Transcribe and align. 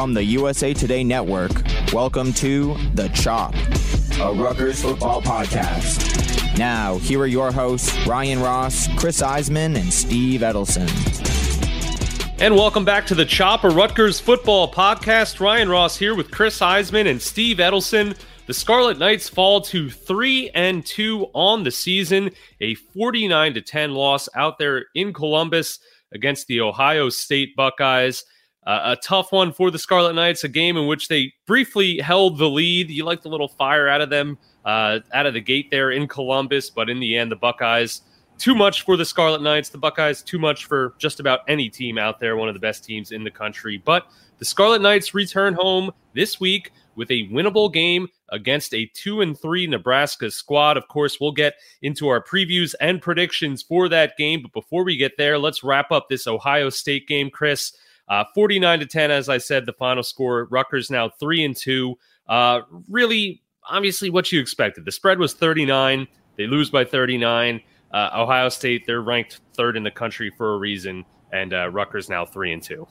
from 0.00 0.14
the 0.14 0.24
USA 0.24 0.72
Today 0.72 1.04
Network, 1.04 1.50
welcome 1.92 2.32
to 2.32 2.74
The 2.94 3.08
Chop, 3.08 3.54
a 4.18 4.32
Rutgers 4.32 4.80
football 4.80 5.20
podcast. 5.20 6.56
Now, 6.56 6.96
here 6.96 7.20
are 7.20 7.26
your 7.26 7.52
hosts, 7.52 7.94
Ryan 8.06 8.40
Ross, 8.40 8.88
Chris 8.96 9.20
Iseman, 9.20 9.78
and 9.78 9.92
Steve 9.92 10.40
Edelson. 10.40 10.88
And 12.40 12.54
welcome 12.54 12.82
back 12.82 13.04
to 13.08 13.14
The 13.14 13.26
Chop, 13.26 13.62
a 13.62 13.68
Rutgers 13.68 14.18
football 14.18 14.72
podcast. 14.72 15.38
Ryan 15.38 15.68
Ross 15.68 15.98
here 15.98 16.14
with 16.14 16.30
Chris 16.30 16.60
Iseman 16.60 17.06
and 17.06 17.20
Steve 17.20 17.58
Edelson. 17.58 18.16
The 18.46 18.54
Scarlet 18.54 18.96
Knights 18.98 19.28
fall 19.28 19.60
to 19.60 19.90
3 19.90 20.48
and 20.54 20.86
2 20.86 21.26
on 21.34 21.62
the 21.62 21.70
season, 21.70 22.30
a 22.62 22.74
49 22.74 23.52
to 23.52 23.60
10 23.60 23.92
loss 23.92 24.30
out 24.34 24.56
there 24.58 24.86
in 24.94 25.12
Columbus 25.12 25.78
against 26.14 26.46
the 26.46 26.62
Ohio 26.62 27.10
State 27.10 27.54
Buckeyes. 27.54 28.24
Uh, 28.70 28.94
a 28.96 28.96
tough 29.02 29.32
one 29.32 29.52
for 29.52 29.72
the 29.72 29.78
Scarlet 29.80 30.12
Knights, 30.12 30.44
a 30.44 30.48
game 30.48 30.76
in 30.76 30.86
which 30.86 31.08
they 31.08 31.32
briefly 31.44 31.98
held 31.98 32.38
the 32.38 32.48
lead. 32.48 32.88
You 32.88 33.04
like 33.04 33.20
the 33.20 33.28
little 33.28 33.48
fire 33.48 33.88
out 33.88 34.00
of 34.00 34.10
them 34.10 34.38
uh, 34.64 35.00
out 35.12 35.26
of 35.26 35.34
the 35.34 35.40
gate 35.40 35.72
there 35.72 35.90
in 35.90 36.06
Columbus, 36.06 36.70
but 36.70 36.88
in 36.88 37.00
the 37.00 37.16
end, 37.16 37.32
the 37.32 37.36
Buckeyes 37.36 38.02
too 38.38 38.54
much 38.54 38.82
for 38.82 38.96
the 38.96 39.04
Scarlet 39.04 39.42
Knights. 39.42 39.70
The 39.70 39.78
Buckeyes 39.78 40.22
too 40.22 40.38
much 40.38 40.66
for 40.66 40.94
just 40.98 41.18
about 41.18 41.40
any 41.48 41.68
team 41.68 41.98
out 41.98 42.20
there, 42.20 42.36
one 42.36 42.46
of 42.46 42.54
the 42.54 42.60
best 42.60 42.84
teams 42.84 43.10
in 43.10 43.24
the 43.24 43.30
country. 43.30 43.76
But 43.76 44.06
the 44.38 44.44
Scarlet 44.44 44.82
Knights 44.82 45.14
return 45.14 45.54
home 45.54 45.90
this 46.14 46.38
week 46.38 46.70
with 46.94 47.10
a 47.10 47.26
winnable 47.26 47.72
game 47.72 48.06
against 48.28 48.72
a 48.72 48.86
two 48.94 49.20
and 49.20 49.36
three 49.36 49.66
Nebraska 49.66 50.30
squad. 50.30 50.76
Of 50.76 50.86
course, 50.86 51.18
we'll 51.20 51.32
get 51.32 51.54
into 51.82 52.06
our 52.06 52.22
previews 52.22 52.76
and 52.80 53.02
predictions 53.02 53.64
for 53.64 53.88
that 53.88 54.16
game. 54.16 54.42
But 54.42 54.52
before 54.52 54.84
we 54.84 54.96
get 54.96 55.16
there, 55.18 55.40
let's 55.40 55.64
wrap 55.64 55.90
up 55.90 56.08
this 56.08 56.28
Ohio 56.28 56.70
State 56.70 57.08
game, 57.08 57.30
Chris. 57.30 57.72
Uh, 58.10 58.24
49 58.34 58.80
to 58.80 58.86
10, 58.86 59.10
as 59.10 59.28
I 59.28 59.38
said, 59.38 59.64
the 59.64 59.72
final 59.72 60.02
score. 60.02 60.48
Rutgers 60.50 60.90
now 60.90 61.08
three 61.08 61.44
and 61.44 61.56
two. 61.56 61.96
Uh, 62.28 62.62
really, 62.88 63.40
obviously, 63.70 64.10
what 64.10 64.30
you 64.32 64.40
expected. 64.40 64.84
The 64.84 64.92
spread 64.92 65.18
was 65.18 65.32
39. 65.32 66.08
They 66.36 66.46
lose 66.46 66.70
by 66.70 66.84
39. 66.84 67.62
Uh, 67.92 68.10
Ohio 68.14 68.48
State, 68.48 68.84
they're 68.86 69.00
ranked 69.00 69.40
third 69.54 69.76
in 69.76 69.84
the 69.84 69.90
country 69.90 70.30
for 70.36 70.54
a 70.54 70.58
reason, 70.58 71.04
and 71.32 71.54
uh, 71.54 71.70
Rutgers 71.70 72.08
now 72.08 72.26
three 72.26 72.52
and 72.52 72.62
two. 72.62 72.86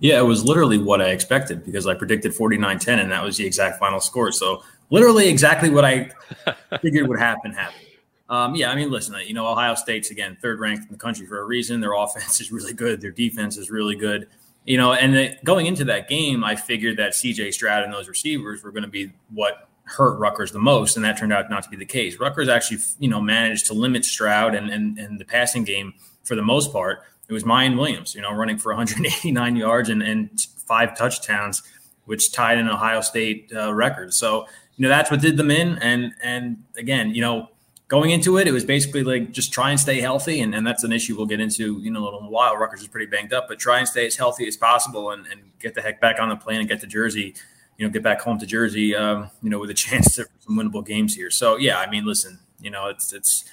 Yeah, 0.00 0.18
it 0.18 0.24
was 0.24 0.44
literally 0.44 0.78
what 0.78 1.02
I 1.02 1.10
expected 1.10 1.64
because 1.64 1.86
I 1.86 1.94
predicted 1.94 2.32
49-10 2.32 3.00
and 3.00 3.12
that 3.12 3.22
was 3.22 3.36
the 3.36 3.44
exact 3.44 3.78
final 3.78 4.00
score. 4.00 4.32
So 4.32 4.62
literally 4.88 5.28
exactly 5.28 5.68
what 5.68 5.84
I 5.84 6.10
figured 6.80 7.06
would 7.06 7.18
happen 7.18 7.52
happened. 7.52 7.84
Um, 8.30 8.54
yeah, 8.54 8.70
I 8.70 8.76
mean, 8.76 8.90
listen, 8.90 9.14
you 9.26 9.34
know, 9.34 9.46
Ohio 9.46 9.74
State's 9.74 10.10
again 10.10 10.38
third 10.40 10.60
ranked 10.60 10.84
in 10.84 10.92
the 10.92 10.98
country 10.98 11.26
for 11.26 11.40
a 11.40 11.44
reason. 11.44 11.80
Their 11.80 11.92
offense 11.96 12.40
is 12.40 12.50
really 12.50 12.72
good. 12.72 13.00
Their 13.00 13.10
defense 13.10 13.56
is 13.56 13.70
really 13.70 13.96
good. 13.96 14.28
You 14.64 14.76
know, 14.76 14.92
and 14.92 15.14
the, 15.14 15.36
going 15.44 15.66
into 15.66 15.84
that 15.86 16.08
game, 16.08 16.44
I 16.44 16.54
figured 16.54 16.98
that 16.98 17.14
C.J. 17.14 17.50
Stroud 17.52 17.82
and 17.82 17.92
those 17.92 18.08
receivers 18.08 18.62
were 18.62 18.70
going 18.70 18.82
to 18.82 18.88
be 18.88 19.10
what 19.32 19.68
hurt 19.84 20.18
Rutgers 20.18 20.52
the 20.52 20.60
most, 20.60 20.96
and 20.96 21.04
that 21.04 21.18
turned 21.18 21.32
out 21.32 21.50
not 21.50 21.64
to 21.64 21.70
be 21.70 21.76
the 21.76 21.86
case. 21.86 22.20
Rutgers 22.20 22.48
actually, 22.48 22.78
you 22.98 23.08
know, 23.08 23.20
managed 23.20 23.66
to 23.66 23.74
limit 23.74 24.04
Stroud 24.04 24.54
and 24.54 24.70
and, 24.70 24.98
and 24.98 25.18
the 25.18 25.24
passing 25.24 25.64
game 25.64 25.94
for 26.22 26.36
the 26.36 26.42
most 26.42 26.72
part 26.72 27.02
it 27.30 27.32
was 27.32 27.44
Miyan 27.44 27.78
Williams, 27.78 28.14
you 28.14 28.20
know, 28.20 28.32
running 28.32 28.58
for 28.58 28.74
189 28.76 29.56
yards 29.56 29.88
and, 29.88 30.02
and 30.02 30.40
five 30.66 30.98
touchdowns, 30.98 31.62
which 32.04 32.32
tied 32.32 32.58
an 32.58 32.68
Ohio 32.68 33.00
State 33.00 33.50
uh, 33.54 33.72
record. 33.72 34.12
So, 34.12 34.46
you 34.76 34.82
know, 34.82 34.88
that's 34.88 35.10
what 35.10 35.20
did 35.20 35.36
them 35.36 35.50
in. 35.50 35.78
And 35.78 36.12
and 36.22 36.64
again, 36.76 37.14
you 37.14 37.22
know, 37.22 37.48
going 37.90 38.10
into 38.10 38.38
it, 38.38 38.46
it 38.46 38.52
was 38.52 38.64
basically 38.64 39.02
like 39.02 39.32
just 39.32 39.52
try 39.52 39.70
and 39.70 39.78
stay 39.78 40.00
healthy. 40.00 40.40
And, 40.40 40.54
and 40.54 40.64
that's 40.64 40.84
an 40.84 40.92
issue 40.92 41.16
we'll 41.16 41.26
get 41.26 41.40
into, 41.40 41.80
you 41.80 41.90
know, 41.90 42.00
a 42.00 42.04
little 42.04 42.30
while. 42.30 42.56
Rutgers 42.56 42.82
is 42.82 42.88
pretty 42.88 43.06
banged 43.06 43.32
up, 43.34 43.48
but 43.48 43.58
try 43.58 43.78
and 43.80 43.88
stay 43.88 44.06
as 44.06 44.16
healthy 44.16 44.46
as 44.46 44.56
possible 44.56 45.10
and, 45.10 45.26
and 45.26 45.40
get 45.58 45.74
the 45.74 45.82
heck 45.82 46.00
back 46.00 46.20
on 46.20 46.28
the 46.28 46.36
plane 46.36 46.60
and 46.60 46.68
get 46.68 46.80
to 46.80 46.86
Jersey, 46.86 47.34
you 47.76 47.86
know, 47.86 47.92
get 47.92 48.04
back 48.04 48.20
home 48.20 48.38
to 48.38 48.46
Jersey, 48.46 48.94
um, 48.94 49.28
you 49.42 49.50
know, 49.50 49.58
with 49.58 49.70
a 49.70 49.74
chance 49.86 50.14
to 50.14 50.26
some 50.38 50.56
winnable 50.56 50.86
games 50.86 51.16
here. 51.16 51.30
So, 51.30 51.56
yeah, 51.56 51.78
I 51.80 51.90
mean, 51.90 52.06
listen, 52.06 52.38
you 52.60 52.70
know, 52.70 52.86
it's, 52.86 53.12
it's, 53.12 53.44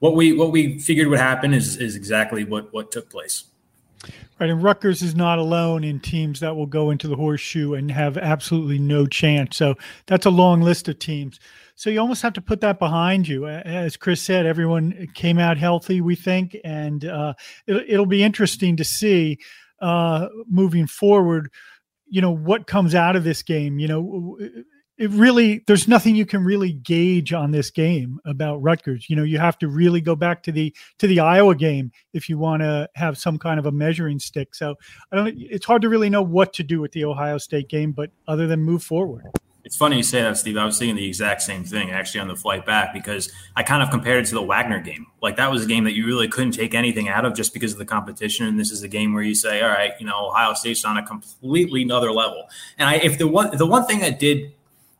what 0.00 0.16
we 0.16 0.32
what 0.32 0.50
we 0.50 0.80
figured 0.80 1.06
would 1.06 1.20
happen 1.20 1.54
is 1.54 1.76
is 1.76 1.94
exactly 1.94 2.42
what 2.42 2.72
what 2.72 2.90
took 2.90 3.08
place. 3.08 3.44
Right, 4.40 4.50
and 4.50 4.60
Rutgers 4.60 5.00
is 5.00 5.14
not 5.14 5.38
alone 5.38 5.84
in 5.84 6.00
teams 6.00 6.40
that 6.40 6.56
will 6.56 6.66
go 6.66 6.90
into 6.90 7.06
the 7.06 7.14
horseshoe 7.14 7.74
and 7.74 7.88
have 7.92 8.18
absolutely 8.18 8.80
no 8.80 9.06
chance. 9.06 9.56
So 9.56 9.76
that's 10.06 10.26
a 10.26 10.30
long 10.30 10.60
list 10.60 10.88
of 10.88 10.98
teams. 10.98 11.38
So 11.82 11.90
you 11.90 11.98
almost 11.98 12.22
have 12.22 12.34
to 12.34 12.40
put 12.40 12.60
that 12.60 12.78
behind 12.78 13.26
you. 13.26 13.48
As 13.48 13.96
Chris 13.96 14.22
said, 14.22 14.46
everyone 14.46 15.08
came 15.14 15.40
out 15.40 15.58
healthy, 15.58 16.00
we 16.00 16.14
think, 16.14 16.56
and 16.62 17.04
uh, 17.04 17.34
it, 17.66 17.98
will 17.98 18.06
be 18.06 18.22
interesting 18.22 18.76
to 18.76 18.84
see 18.84 19.38
uh, 19.80 20.28
moving 20.48 20.86
forward. 20.86 21.50
You 22.06 22.20
know 22.20 22.30
what 22.30 22.68
comes 22.68 22.94
out 22.94 23.16
of 23.16 23.24
this 23.24 23.42
game. 23.42 23.80
You 23.80 23.88
know, 23.88 24.38
it 24.96 25.10
really 25.10 25.64
there's 25.66 25.88
nothing 25.88 26.14
you 26.14 26.24
can 26.24 26.44
really 26.44 26.72
gauge 26.72 27.32
on 27.32 27.50
this 27.50 27.68
game 27.68 28.20
about 28.24 28.62
Rutgers. 28.62 29.10
You 29.10 29.16
know, 29.16 29.24
you 29.24 29.40
have 29.40 29.58
to 29.58 29.66
really 29.66 30.00
go 30.00 30.14
back 30.14 30.44
to 30.44 30.52
the 30.52 30.72
to 31.00 31.08
the 31.08 31.18
Iowa 31.18 31.56
game 31.56 31.90
if 32.12 32.28
you 32.28 32.38
want 32.38 32.62
to 32.62 32.88
have 32.94 33.18
some 33.18 33.40
kind 33.40 33.58
of 33.58 33.66
a 33.66 33.72
measuring 33.72 34.20
stick. 34.20 34.54
So 34.54 34.76
I 35.10 35.16
don't. 35.16 35.34
It's 35.36 35.66
hard 35.66 35.82
to 35.82 35.88
really 35.88 36.10
know 36.10 36.22
what 36.22 36.52
to 36.52 36.62
do 36.62 36.80
with 36.80 36.92
the 36.92 37.06
Ohio 37.06 37.38
State 37.38 37.68
game, 37.68 37.90
but 37.90 38.12
other 38.28 38.46
than 38.46 38.62
move 38.62 38.84
forward. 38.84 39.24
It's 39.72 39.78
funny 39.78 39.96
you 39.96 40.02
say 40.02 40.20
that, 40.20 40.36
Steve. 40.36 40.58
I 40.58 40.66
was 40.66 40.78
thinking 40.78 40.96
the 40.96 41.06
exact 41.06 41.40
same 41.40 41.64
thing 41.64 41.92
actually 41.92 42.20
on 42.20 42.28
the 42.28 42.36
flight 42.36 42.66
back 42.66 42.92
because 42.92 43.32
I 43.56 43.62
kind 43.62 43.82
of 43.82 43.88
compared 43.88 44.22
it 44.22 44.28
to 44.28 44.34
the 44.34 44.42
Wagner 44.42 44.80
game. 44.80 45.06
Like 45.22 45.36
that 45.36 45.50
was 45.50 45.64
a 45.64 45.66
game 45.66 45.84
that 45.84 45.94
you 45.94 46.04
really 46.04 46.28
couldn't 46.28 46.52
take 46.52 46.74
anything 46.74 47.08
out 47.08 47.24
of 47.24 47.34
just 47.34 47.54
because 47.54 47.72
of 47.72 47.78
the 47.78 47.86
competition. 47.86 48.46
And 48.46 48.60
this 48.60 48.70
is 48.70 48.82
a 48.82 48.88
game 48.88 49.14
where 49.14 49.22
you 49.22 49.34
say, 49.34 49.62
all 49.62 49.70
right, 49.70 49.92
you 49.98 50.04
know, 50.04 50.28
Ohio 50.28 50.52
State's 50.52 50.84
on 50.84 50.98
a 50.98 51.06
completely 51.06 51.80
another 51.80 52.12
level. 52.12 52.50
And 52.76 52.86
I, 52.86 52.96
if 52.96 53.16
the 53.16 53.26
one 53.26 53.56
the 53.56 53.64
one 53.64 53.86
thing 53.86 54.00
that 54.00 54.18
did 54.18 54.52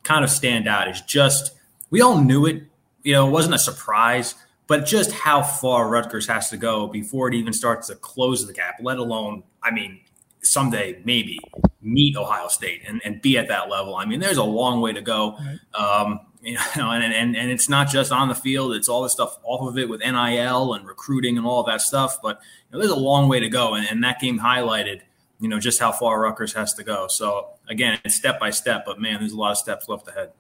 kind 0.05 0.25
of 0.25 0.31
stand 0.31 0.67
out 0.67 0.89
is 0.89 1.03
just 1.03 1.53
we 1.91 2.01
all 2.01 2.17
knew 2.17 2.47
it. 2.47 2.63
You 3.03 3.13
know, 3.13 3.29
it 3.29 3.31
wasn't 3.31 3.57
a 3.57 3.59
surprise, 3.59 4.37
but 4.69 4.87
just 4.87 5.13
how 5.13 5.43
far 5.43 5.91
Rutgers 5.91 6.27
has 6.29 6.49
to 6.49 6.57
go 6.57 6.87
before 6.87 7.29
it 7.29 7.35
even 7.35 7.53
starts 7.53 7.89
to 7.89 7.95
close 7.95 8.47
the 8.47 8.55
gap, 8.55 8.77
let 8.81 8.97
alone, 8.97 9.43
I 9.63 9.71
mean, 9.71 10.01
someday 10.43 11.01
maybe 11.05 11.39
meet 11.81 12.17
Ohio 12.17 12.49
State 12.49 12.83
and, 12.87 13.01
and 13.05 13.21
be 13.21 13.39
at 13.39 13.49
that 13.49 13.69
level. 13.69 13.97
I 13.97 14.05
mean, 14.05 14.21
there's 14.21 14.37
a 14.37 14.45
long 14.45 14.81
way 14.81 14.93
to 14.93 15.01
go. 15.01 15.39
Um, 15.75 16.21
you 16.43 16.59
know, 16.77 16.91
and, 16.91 17.05
and, 17.05 17.37
and 17.37 17.51
it's 17.53 17.69
not 17.69 17.89
just 17.89 18.11
on 18.11 18.29
the 18.29 18.35
field, 18.35 18.75
it's 18.75 18.89
all 18.89 19.03
the 19.03 19.09
stuff 19.09 19.39
off 19.45 19.69
of 19.69 19.79
it 19.79 19.89
with 19.89 20.01
NIL 20.01 20.75
and 20.75 20.87
recruiting 20.89 21.39
and 21.39 21.47
all 21.47 21.61
of 21.61 21.67
that 21.67 21.81
stuff. 21.81 22.21
But 22.21 22.41
you 22.69 22.73
know, 22.73 22.79
there's 22.81 22.91
a 22.91 23.01
long 23.01 23.29
way 23.29 23.39
to 23.39 23.49
go. 23.49 23.75
And, 23.75 23.87
and 23.89 24.03
that 24.05 24.21
game 24.21 24.39
highlighted– 24.39 25.03
you 25.43 25.49
know 25.49 25.59
just 25.59 25.81
how 25.81 25.91
far 25.91 26.21
Rutgers 26.21 26.55
has 26.55 26.73
to 26.75 26.85
go. 26.85 27.09
So 27.09 27.49
again, 27.69 27.99
it's 28.05 28.15
step 28.15 28.39
by 28.39 28.51
step, 28.51 28.85
but 28.87 29.01
man, 29.01 29.19
there's 29.19 29.33
a 29.33 29.37
lot 29.37 29.51
of 29.51 29.59
steps 29.59 29.89
left 29.89 30.09
ahead. 30.09 30.31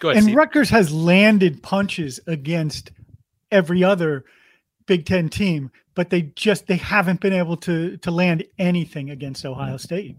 Go 0.00 0.08
ahead. 0.08 0.18
And 0.18 0.24
Steve. 0.24 0.36
Rutgers 0.36 0.68
has 0.70 0.92
landed 0.92 1.62
punches 1.62 2.18
against 2.26 2.90
every 3.52 3.84
other 3.84 4.24
Big 4.88 5.06
Ten 5.06 5.28
team, 5.28 5.70
but 5.94 6.10
they 6.10 6.22
just 6.22 6.66
they 6.66 6.76
haven't 6.76 7.20
been 7.20 7.32
able 7.32 7.56
to 7.58 7.96
to 7.98 8.10
land 8.10 8.44
anything 8.58 9.10
against 9.10 9.46
Ohio 9.46 9.76
State. 9.76 10.16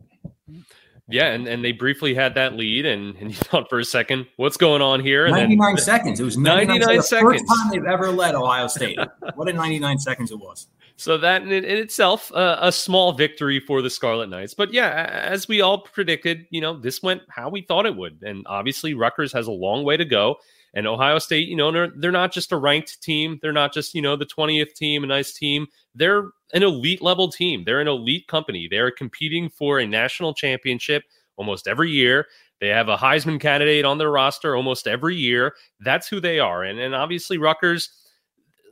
Yeah, 1.12 1.32
and, 1.32 1.48
and 1.48 1.66
they 1.66 1.72
briefly 1.72 2.14
had 2.14 2.36
that 2.36 2.54
lead, 2.54 2.86
and, 2.86 3.16
and 3.18 3.32
you 3.32 3.36
thought 3.36 3.68
for 3.68 3.80
a 3.80 3.84
second, 3.84 4.28
what's 4.38 4.58
going 4.58 4.82
on 4.82 5.00
here? 5.02 5.26
And 5.26 5.36
99 5.36 5.76
then, 5.76 5.84
seconds. 5.84 6.20
It 6.20 6.24
was 6.24 6.38
99, 6.38 6.80
99 6.80 7.02
seconds. 7.02 7.32
First 7.32 7.46
time 7.48 7.72
they've 7.72 7.92
ever 7.92 8.12
led 8.12 8.36
Ohio 8.36 8.68
State. 8.68 9.00
what 9.36 9.50
a 9.50 9.54
99 9.54 10.00
seconds 10.00 10.32
it 10.32 10.40
was. 10.40 10.68
So 10.98 11.18
that 11.18 11.42
in, 11.44 11.52
in 11.52 11.64
itself, 11.64 12.32
uh, 12.34 12.58
a 12.62 12.72
small 12.72 13.14
victory 13.14 13.60
for 13.60 13.82
the 13.82 13.90
Scarlet 13.90 14.30
Knights. 14.30 14.54
But 14.54 14.74
yeah, 14.74 15.10
as 15.10 15.48
we 15.48 15.62
all 15.62 15.80
predicted, 15.80 16.46
you 16.50 16.62
know, 16.62 16.78
this 16.78 17.02
went 17.02 17.22
how 17.30 17.50
we 17.50 17.62
thought 17.62 17.86
it 17.86 17.96
would. 17.96 18.22
And 18.22 18.46
obviously, 18.48 18.94
Rutgers 18.94 19.32
has 19.32 19.48
a 19.48 19.52
long 19.52 19.86
way 19.86 19.98
to 19.98 20.06
go. 20.06 20.36
And 20.74 20.88
Ohio 20.88 21.20
State, 21.20 21.48
you 21.48 21.56
know, 21.56 21.72
they're, 21.72 21.92
they're 21.96 22.12
not 22.12 22.32
just 22.32 22.52
a 22.52 22.58
ranked 22.58 23.02
team. 23.02 23.40
They're 23.42 23.52
not 23.52 23.74
just, 23.74 23.96
you 23.96 24.02
know, 24.02 24.16
the 24.16 24.26
20th 24.26 24.74
team, 24.74 25.04
a 25.04 25.08
nice 25.08 25.34
team. 25.34 25.68
They're 25.96 26.30
an 26.54 26.64
elite 26.64 27.02
level 27.02 27.32
team. 27.32 27.64
They're 27.64 27.82
an 27.82 27.88
elite 27.88 28.28
company. 28.28 28.68
They're 28.70 28.92
competing 28.92 29.50
for 29.50 29.80
a 29.80 29.88
national 29.88 30.34
championship 30.34 31.04
almost 31.38 31.68
every 31.68 31.90
year. 31.90 32.28
They 32.60 32.68
have 32.68 32.90
a 32.90 32.98
Heisman 32.98 33.40
candidate 33.40 33.86
on 33.86 33.98
their 33.98 34.12
roster 34.12 34.56
almost 34.56 34.88
every 34.88 35.16
year. 35.16 35.56
That's 35.80 36.08
who 36.08 36.20
they 36.20 36.40
are. 36.40 36.64
And, 36.64 36.80
and 36.80 36.94
obviously, 36.94 37.38
Rutgers, 37.38 37.90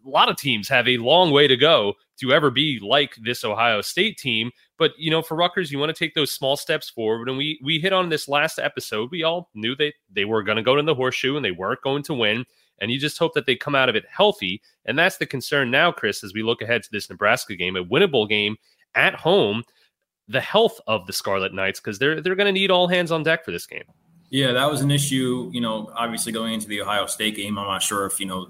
a 0.05 0.09
lot 0.09 0.29
of 0.29 0.37
teams 0.37 0.67
have 0.67 0.87
a 0.87 0.97
long 0.97 1.31
way 1.31 1.47
to 1.47 1.57
go 1.57 1.93
to 2.19 2.31
ever 2.31 2.49
be 2.49 2.79
like 2.81 3.15
this 3.21 3.43
Ohio 3.43 3.81
State 3.81 4.17
team. 4.17 4.51
But 4.77 4.91
you 4.97 5.09
know, 5.09 5.21
for 5.21 5.35
Rutgers, 5.35 5.71
you 5.71 5.79
want 5.79 5.95
to 5.95 5.97
take 5.97 6.13
those 6.13 6.31
small 6.31 6.57
steps 6.57 6.89
forward. 6.89 7.29
And 7.29 7.37
we 7.37 7.59
we 7.63 7.79
hit 7.79 7.93
on 7.93 8.09
this 8.09 8.27
last 8.27 8.59
episode. 8.59 9.11
We 9.11 9.23
all 9.23 9.49
knew 9.53 9.75
that 9.75 9.93
they 10.11 10.25
were 10.25 10.43
going 10.43 10.57
to 10.57 10.63
go 10.63 10.75
to 10.75 10.83
the 10.83 10.95
horseshoe 10.95 11.35
and 11.35 11.45
they 11.45 11.51
weren't 11.51 11.81
going 11.81 12.03
to 12.03 12.13
win. 12.13 12.45
And 12.79 12.91
you 12.91 12.99
just 12.99 13.17
hope 13.17 13.33
that 13.33 13.45
they 13.45 13.55
come 13.55 13.75
out 13.75 13.89
of 13.89 13.95
it 13.95 14.05
healthy. 14.09 14.61
And 14.85 14.97
that's 14.97 15.17
the 15.17 15.25
concern 15.25 15.71
now, 15.71 15.91
Chris, 15.91 16.23
as 16.23 16.33
we 16.33 16.43
look 16.43 16.61
ahead 16.61 16.83
to 16.83 16.91
this 16.91 17.09
Nebraska 17.09 17.55
game, 17.55 17.75
a 17.75 17.83
winnable 17.83 18.29
game 18.29 18.57
at 18.95 19.15
home. 19.15 19.63
The 20.29 20.41
health 20.41 20.81
of 20.87 21.07
the 21.07 21.13
Scarlet 21.13 21.53
Knights, 21.53 21.79
because 21.79 21.99
they're 21.99 22.19
they're 22.19 22.35
going 22.35 22.53
to 22.53 22.59
need 22.59 22.69
all 22.69 22.89
hands 22.89 23.13
on 23.13 23.23
deck 23.23 23.45
for 23.45 23.51
this 23.51 23.65
game. 23.65 23.85
Yeah, 24.29 24.51
that 24.51 24.69
was 24.69 24.81
an 24.81 24.91
issue. 24.91 25.49
You 25.53 25.61
know, 25.61 25.89
obviously 25.95 26.33
going 26.33 26.53
into 26.53 26.67
the 26.67 26.81
Ohio 26.81 27.05
State 27.05 27.37
game, 27.37 27.57
I'm 27.57 27.65
not 27.65 27.81
sure 27.81 28.05
if 28.05 28.19
you 28.19 28.25
know 28.25 28.49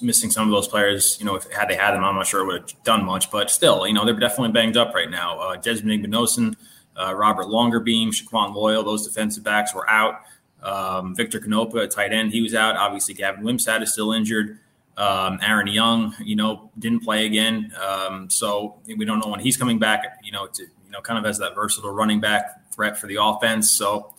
missing 0.00 0.30
some 0.30 0.46
of 0.46 0.52
those 0.52 0.68
players, 0.68 1.16
you 1.18 1.26
know, 1.26 1.34
if 1.36 1.50
had 1.52 1.68
they 1.68 1.76
had 1.76 1.92
them, 1.92 2.04
I'm 2.04 2.14
not 2.14 2.26
sure 2.26 2.42
it 2.42 2.46
would 2.46 2.70
have 2.70 2.82
done 2.84 3.04
much. 3.04 3.30
But 3.30 3.50
still, 3.50 3.86
you 3.86 3.92
know, 3.92 4.04
they're 4.04 4.14
definitely 4.14 4.52
banged 4.52 4.76
up 4.76 4.94
right 4.94 5.10
now. 5.10 5.38
Uh, 5.38 5.56
Desmond 5.56 6.04
Igbinosun, 6.04 6.56
Uh, 6.94 7.14
Robert 7.14 7.46
Longerbeam, 7.46 8.08
Shaquan 8.08 8.54
Loyal, 8.54 8.82
those 8.84 9.06
defensive 9.06 9.42
backs 9.42 9.74
were 9.74 9.88
out. 9.88 10.20
Um, 10.62 11.16
Victor 11.16 11.40
Konopka, 11.40 11.84
a 11.84 11.88
tight 11.88 12.12
end, 12.12 12.32
he 12.32 12.42
was 12.42 12.54
out. 12.54 12.76
Obviously, 12.76 13.14
Gavin 13.14 13.42
Wimsatt 13.42 13.82
is 13.82 13.92
still 13.92 14.12
injured. 14.12 14.58
Um, 14.98 15.38
Aaron 15.42 15.68
Young, 15.68 16.14
you 16.22 16.36
know, 16.36 16.70
didn't 16.78 17.00
play 17.00 17.24
again. 17.24 17.72
Um, 17.80 18.28
so 18.28 18.76
we 18.86 19.06
don't 19.06 19.20
know 19.20 19.28
when 19.28 19.40
he's 19.40 19.56
coming 19.56 19.78
back, 19.78 20.20
you 20.22 20.32
know, 20.32 20.46
to, 20.48 20.62
you 20.62 20.90
know, 20.90 21.00
kind 21.00 21.18
of 21.18 21.24
as 21.24 21.38
that 21.38 21.54
versatile 21.54 21.90
running 21.90 22.20
back 22.20 22.70
threat 22.72 22.98
for 22.98 23.06
the 23.06 23.16
offense. 23.16 23.72
So, 23.72 24.12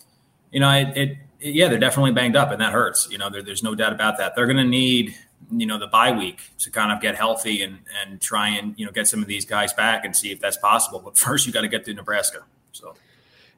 you 0.50 0.58
know, 0.58 0.70
it, 0.70 0.96
it, 0.96 1.18
it 1.38 1.54
yeah, 1.54 1.68
they're 1.68 1.78
definitely 1.78 2.10
banged 2.10 2.34
up 2.34 2.50
and 2.50 2.60
that 2.60 2.72
hurts. 2.72 3.06
You 3.08 3.18
know, 3.18 3.30
there, 3.30 3.42
there's 3.42 3.62
no 3.62 3.76
doubt 3.76 3.92
about 3.92 4.18
that. 4.18 4.34
They're 4.34 4.46
going 4.46 4.56
to 4.56 4.64
need, 4.64 5.14
you 5.50 5.66
know, 5.66 5.78
the 5.78 5.86
bye 5.86 6.12
week 6.12 6.40
to 6.58 6.70
kind 6.70 6.92
of 6.92 7.00
get 7.00 7.14
healthy 7.14 7.62
and, 7.62 7.80
and 8.00 8.20
try 8.20 8.48
and, 8.48 8.74
you 8.78 8.86
know, 8.86 8.92
get 8.92 9.06
some 9.06 9.20
of 9.20 9.28
these 9.28 9.44
guys 9.44 9.72
back 9.72 10.04
and 10.04 10.14
see 10.14 10.30
if 10.30 10.40
that's 10.40 10.56
possible. 10.56 11.00
But 11.00 11.16
first, 11.18 11.46
you 11.46 11.52
got 11.52 11.62
to 11.62 11.68
get 11.68 11.84
to 11.84 11.94
Nebraska. 11.94 12.40
So. 12.72 12.94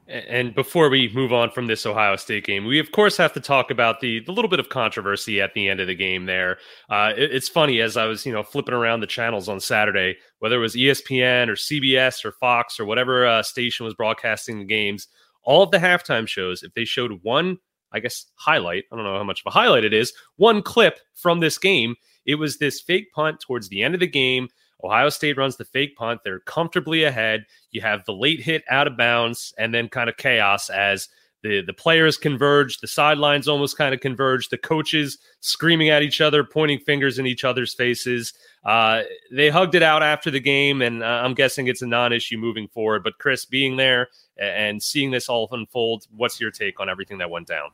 And 0.08 0.54
before 0.54 0.88
we 0.88 1.10
move 1.12 1.32
on 1.32 1.50
from 1.50 1.66
this 1.66 1.84
Ohio 1.84 2.14
State 2.14 2.44
game, 2.44 2.64
we 2.64 2.78
of 2.78 2.92
course 2.92 3.16
have 3.16 3.32
to 3.32 3.40
talk 3.40 3.72
about 3.72 3.98
the 3.98 4.20
the 4.20 4.30
little 4.30 4.48
bit 4.48 4.60
of 4.60 4.68
controversy 4.68 5.40
at 5.40 5.52
the 5.52 5.68
end 5.68 5.80
of 5.80 5.88
the 5.88 5.96
game. 5.96 6.26
There, 6.26 6.58
uh, 6.88 7.12
it, 7.16 7.34
it's 7.34 7.48
funny 7.48 7.80
as 7.80 7.96
I 7.96 8.04
was 8.04 8.24
you 8.24 8.32
know 8.32 8.44
flipping 8.44 8.74
around 8.74 9.00
the 9.00 9.08
channels 9.08 9.48
on 9.48 9.58
Saturday, 9.58 10.16
whether 10.38 10.58
it 10.58 10.60
was 10.60 10.76
ESPN 10.76 11.48
or 11.48 11.54
CBS 11.54 12.24
or 12.24 12.30
Fox 12.30 12.78
or 12.78 12.84
whatever 12.84 13.26
uh, 13.26 13.42
station 13.42 13.84
was 13.84 13.94
broadcasting 13.94 14.60
the 14.60 14.64
games, 14.64 15.08
all 15.42 15.64
of 15.64 15.72
the 15.72 15.78
halftime 15.78 16.28
shows, 16.28 16.62
if 16.62 16.72
they 16.74 16.84
showed 16.84 17.20
one, 17.22 17.58
I 17.92 18.00
guess 18.00 18.26
highlight, 18.34 18.84
I 18.92 18.96
don't 18.96 19.04
know 19.04 19.16
how 19.16 19.24
much 19.24 19.40
of 19.40 19.46
a 19.46 19.50
highlight 19.50 19.84
it 19.84 19.94
is, 19.94 20.12
one 20.36 20.62
clip 20.62 20.98
from 21.14 21.40
this 21.40 21.58
game, 21.58 21.96
it 22.24 22.36
was 22.36 22.58
this 22.58 22.80
fake 22.80 23.12
punt 23.12 23.40
towards 23.40 23.68
the 23.68 23.82
end 23.82 23.94
of 23.94 24.00
the 24.00 24.06
game 24.06 24.48
Ohio 24.82 25.08
State 25.08 25.36
runs 25.36 25.56
the 25.56 25.64
fake 25.64 25.96
punt. 25.96 26.20
They're 26.24 26.40
comfortably 26.40 27.04
ahead. 27.04 27.46
You 27.70 27.80
have 27.80 28.04
the 28.04 28.12
late 28.12 28.40
hit 28.40 28.62
out 28.70 28.86
of 28.86 28.96
bounds, 28.96 29.54
and 29.58 29.74
then 29.74 29.88
kind 29.88 30.08
of 30.08 30.16
chaos 30.16 30.70
as 30.70 31.08
the 31.46 31.62
the 31.62 31.72
players 31.72 32.16
converged 32.16 32.80
the 32.80 32.86
sidelines 32.86 33.48
almost 33.48 33.78
kind 33.78 33.94
of 33.94 34.00
converged 34.00 34.50
the 34.50 34.58
coaches 34.58 35.18
screaming 35.40 35.90
at 35.90 36.02
each 36.02 36.20
other, 36.20 36.44
pointing 36.44 36.78
fingers 36.80 37.18
in 37.18 37.26
each 37.26 37.44
other's 37.44 37.74
faces. 37.74 38.34
Uh, 38.64 39.02
they 39.30 39.48
hugged 39.48 39.74
it 39.74 39.82
out 39.82 40.02
after 40.02 40.30
the 40.30 40.40
game, 40.40 40.82
and 40.82 41.02
uh, 41.02 41.06
I'm 41.06 41.34
guessing 41.34 41.68
it's 41.68 41.82
a 41.82 41.86
non-issue 41.86 42.36
moving 42.36 42.68
forward. 42.68 43.04
But 43.04 43.18
Chris, 43.18 43.44
being 43.44 43.76
there 43.76 44.08
and 44.36 44.82
seeing 44.82 45.10
this 45.10 45.28
all 45.28 45.48
unfold, 45.52 46.06
what's 46.16 46.40
your 46.40 46.50
take 46.50 46.80
on 46.80 46.88
everything 46.88 47.18
that 47.18 47.30
went 47.30 47.46
down? 47.46 47.70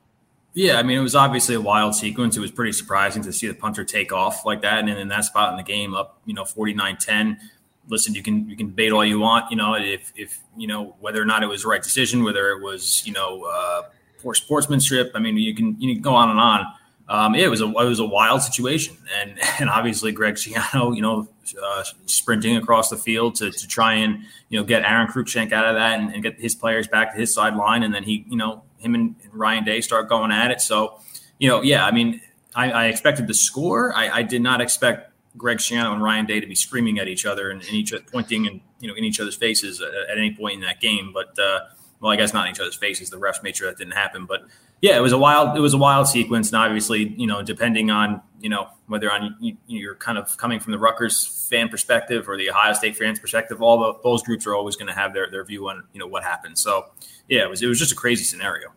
Yeah, 0.54 0.78
I 0.78 0.82
mean, 0.82 0.98
it 0.98 1.02
was 1.02 1.14
obviously 1.14 1.54
a 1.54 1.60
wild 1.60 1.94
sequence. 1.94 2.36
It 2.36 2.40
was 2.40 2.50
pretty 2.50 2.72
surprising 2.72 3.22
to 3.22 3.32
see 3.32 3.46
the 3.46 3.54
punter 3.54 3.84
take 3.84 4.12
off 4.12 4.44
like 4.44 4.60
that. 4.62 4.80
And 4.80 4.88
in 4.90 5.08
that 5.08 5.24
spot 5.24 5.50
in 5.50 5.56
the 5.56 5.62
game, 5.62 5.94
up, 5.94 6.20
you 6.26 6.34
know, 6.34 6.44
49 6.44 6.98
10. 6.98 7.40
Listen, 7.88 8.14
you 8.14 8.22
can 8.22 8.48
you 8.48 8.56
can 8.56 8.68
debate 8.68 8.92
all 8.92 9.04
you 9.04 9.18
want, 9.18 9.50
you 9.50 9.56
know, 9.56 9.74
if 9.74 10.12
if 10.16 10.40
you 10.56 10.66
know 10.66 10.96
whether 11.00 11.20
or 11.20 11.24
not 11.24 11.42
it 11.42 11.46
was 11.46 11.62
the 11.62 11.68
right 11.68 11.82
decision, 11.82 12.24
whether 12.24 12.50
it 12.50 12.62
was 12.62 13.04
you 13.06 13.12
know 13.12 13.42
uh, 13.44 13.82
poor 14.22 14.34
sportsmanship. 14.34 15.12
I 15.14 15.18
mean, 15.18 15.36
you 15.36 15.54
can 15.54 15.80
you 15.80 15.94
can 15.94 16.02
go 16.02 16.14
on 16.14 16.30
and 16.30 16.38
on. 16.38 16.66
Um, 17.08 17.34
it 17.34 17.50
was 17.50 17.60
a 17.60 17.66
it 17.66 17.88
was 17.88 17.98
a 17.98 18.04
wild 18.04 18.42
situation, 18.42 18.96
and 19.20 19.38
and 19.60 19.68
obviously 19.68 20.12
Greg 20.12 20.34
Schiano, 20.34 20.94
you 20.94 21.02
know, 21.02 21.28
uh, 21.62 21.84
sprinting 22.06 22.56
across 22.56 22.88
the 22.88 22.96
field 22.96 23.34
to, 23.36 23.50
to 23.50 23.68
try 23.68 23.94
and 23.94 24.24
you 24.48 24.58
know 24.58 24.64
get 24.64 24.84
Aaron 24.84 25.08
Cruikshank 25.08 25.52
out 25.52 25.66
of 25.66 25.74
that 25.74 25.98
and, 25.98 26.14
and, 26.14 26.22
get 26.22 26.40
his 26.40 26.54
players 26.54 26.86
back 26.88 27.12
to 27.12 27.20
his 27.20 27.34
sideline, 27.34 27.82
and 27.82 27.92
then 27.92 28.02
he 28.02 28.24
you 28.28 28.36
know 28.36 28.62
him 28.78 28.94
and, 28.94 29.16
Ryan 29.32 29.64
Day 29.64 29.80
start 29.80 30.08
going 30.08 30.30
at 30.30 30.50
it. 30.50 30.60
So 30.60 31.00
you 31.38 31.48
know, 31.48 31.62
yeah, 31.62 31.84
I 31.84 31.90
mean, 31.90 32.20
I, 32.54 32.70
I 32.70 32.84
expected 32.86 33.26
the 33.26 33.34
score. 33.34 33.94
I, 33.94 34.18
I, 34.18 34.22
did 34.22 34.42
not 34.42 34.60
expect 34.60 35.11
Greg 35.36 35.58
Schiano 35.58 35.92
and 35.92 36.02
Ryan 36.02 36.26
Day 36.26 36.40
to 36.40 36.46
be 36.46 36.54
screaming 36.54 36.98
at 36.98 37.08
each 37.08 37.24
other 37.24 37.50
and, 37.50 37.60
and 37.62 37.70
each 37.70 37.92
pointing 38.10 38.46
and 38.46 38.60
you 38.80 38.88
know 38.88 38.94
in 38.94 39.04
each 39.04 39.20
other's 39.20 39.36
faces 39.36 39.80
at, 39.80 39.88
at 40.10 40.18
any 40.18 40.34
point 40.34 40.54
in 40.54 40.60
that 40.60 40.80
game. 40.80 41.12
But 41.12 41.38
uh, 41.38 41.60
well, 42.00 42.12
I 42.12 42.16
guess 42.16 42.34
not 42.34 42.46
in 42.46 42.52
each 42.52 42.60
other's 42.60 42.76
faces. 42.76 43.10
The 43.10 43.18
refs 43.18 43.42
made 43.42 43.56
sure 43.56 43.68
that 43.68 43.78
didn't 43.78 43.94
happen, 43.94 44.26
but 44.26 44.42
yeah, 44.82 44.96
it 44.96 45.00
was 45.00 45.12
a 45.12 45.18
wild 45.18 45.56
it 45.56 45.60
was 45.60 45.74
a 45.74 45.78
wild 45.78 46.08
sequence, 46.08 46.48
and 46.48 46.56
obviously, 46.56 47.14
you 47.16 47.26
know, 47.26 47.40
depending 47.42 47.90
on 47.90 48.20
you 48.40 48.50
know 48.50 48.68
whether 48.88 49.10
on 49.10 49.36
you, 49.40 49.56
you're 49.68 49.94
kind 49.94 50.18
of 50.18 50.36
coming 50.36 50.58
from 50.58 50.72
the 50.72 50.78
Rutgers 50.78 51.46
fan 51.48 51.68
perspective 51.68 52.28
or 52.28 52.36
the 52.36 52.50
Ohio 52.50 52.72
State 52.72 52.96
fans 52.96 53.20
perspective, 53.20 53.62
all 53.62 53.78
the, 53.78 54.00
those 54.02 54.22
groups 54.24 54.44
are 54.46 54.54
always 54.54 54.74
going 54.74 54.88
to 54.88 54.92
have 54.92 55.14
their 55.14 55.30
their 55.30 55.44
view 55.44 55.68
on 55.68 55.84
you 55.92 56.00
know 56.00 56.08
what 56.08 56.24
happened. 56.24 56.58
So 56.58 56.86
yeah, 57.28 57.44
it 57.44 57.50
was 57.50 57.62
it 57.62 57.66
was 57.66 57.78
just 57.78 57.92
a 57.92 57.94
crazy 57.94 58.24
scenario. 58.24 58.72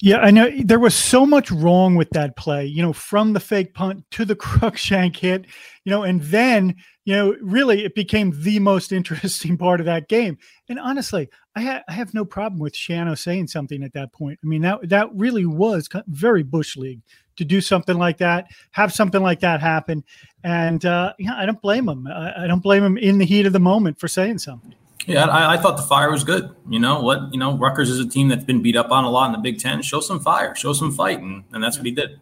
Yeah, 0.00 0.18
I 0.18 0.30
know 0.30 0.50
there 0.64 0.78
was 0.78 0.94
so 0.94 1.26
much 1.26 1.50
wrong 1.50 1.94
with 1.94 2.10
that 2.10 2.36
play, 2.36 2.66
you 2.66 2.82
know, 2.82 2.92
from 2.92 3.32
the 3.32 3.40
fake 3.40 3.74
punt 3.74 4.04
to 4.12 4.24
the 4.24 4.36
Cruikshank 4.36 5.16
hit, 5.16 5.46
you 5.84 5.90
know, 5.90 6.02
and 6.02 6.22
then, 6.22 6.76
you 7.04 7.14
know, 7.14 7.36
really 7.42 7.84
it 7.84 7.94
became 7.94 8.32
the 8.42 8.58
most 8.58 8.92
interesting 8.92 9.56
part 9.56 9.80
of 9.80 9.86
that 9.86 10.08
game. 10.08 10.38
And 10.68 10.78
honestly, 10.78 11.28
I, 11.54 11.62
ha- 11.62 11.82
I 11.88 11.92
have 11.92 12.14
no 12.14 12.24
problem 12.24 12.60
with 12.60 12.74
Schiano 12.74 13.18
saying 13.18 13.48
something 13.48 13.82
at 13.82 13.92
that 13.92 14.12
point. 14.12 14.38
I 14.42 14.46
mean, 14.46 14.62
that 14.62 14.88
that 14.88 15.08
really 15.14 15.46
was 15.46 15.88
very 16.06 16.42
Bush 16.42 16.76
League 16.76 17.02
to 17.36 17.44
do 17.44 17.60
something 17.60 17.96
like 17.96 18.18
that, 18.18 18.46
have 18.72 18.92
something 18.92 19.22
like 19.22 19.40
that 19.40 19.60
happen. 19.60 20.04
And 20.44 20.84
uh, 20.84 21.14
yeah, 21.18 21.36
I 21.36 21.46
don't 21.46 21.60
blame 21.60 21.88
him. 21.88 22.06
I, 22.06 22.44
I 22.44 22.46
don't 22.46 22.62
blame 22.62 22.84
him 22.84 22.98
in 22.98 23.18
the 23.18 23.24
heat 23.24 23.46
of 23.46 23.52
the 23.52 23.58
moment 23.58 23.98
for 23.98 24.08
saying 24.08 24.38
something. 24.38 24.74
Yeah, 25.06 25.26
I, 25.26 25.54
I, 25.54 25.56
thought 25.56 25.76
the 25.76 25.82
fire 25.82 26.10
was 26.10 26.24
good. 26.24 26.54
You 26.68 26.78
know 26.78 27.00
what? 27.00 27.32
You 27.32 27.38
know, 27.38 27.56
Rutgers 27.56 27.88
is 27.88 27.98
a 27.98 28.08
team 28.08 28.28
that's 28.28 28.44
been 28.44 28.62
beat 28.62 28.76
up 28.76 28.90
on 28.90 29.04
a 29.04 29.10
lot 29.10 29.26
in 29.26 29.32
the 29.32 29.38
Big 29.38 29.58
Ten. 29.58 29.82
Show 29.82 30.00
some 30.00 30.20
fire, 30.20 30.54
show 30.54 30.72
some 30.72 30.92
fight, 30.92 31.20
and, 31.20 31.44
and 31.52 31.64
that's 31.64 31.78
what 31.78 31.86
he 31.86 31.92
did. 31.92 32.20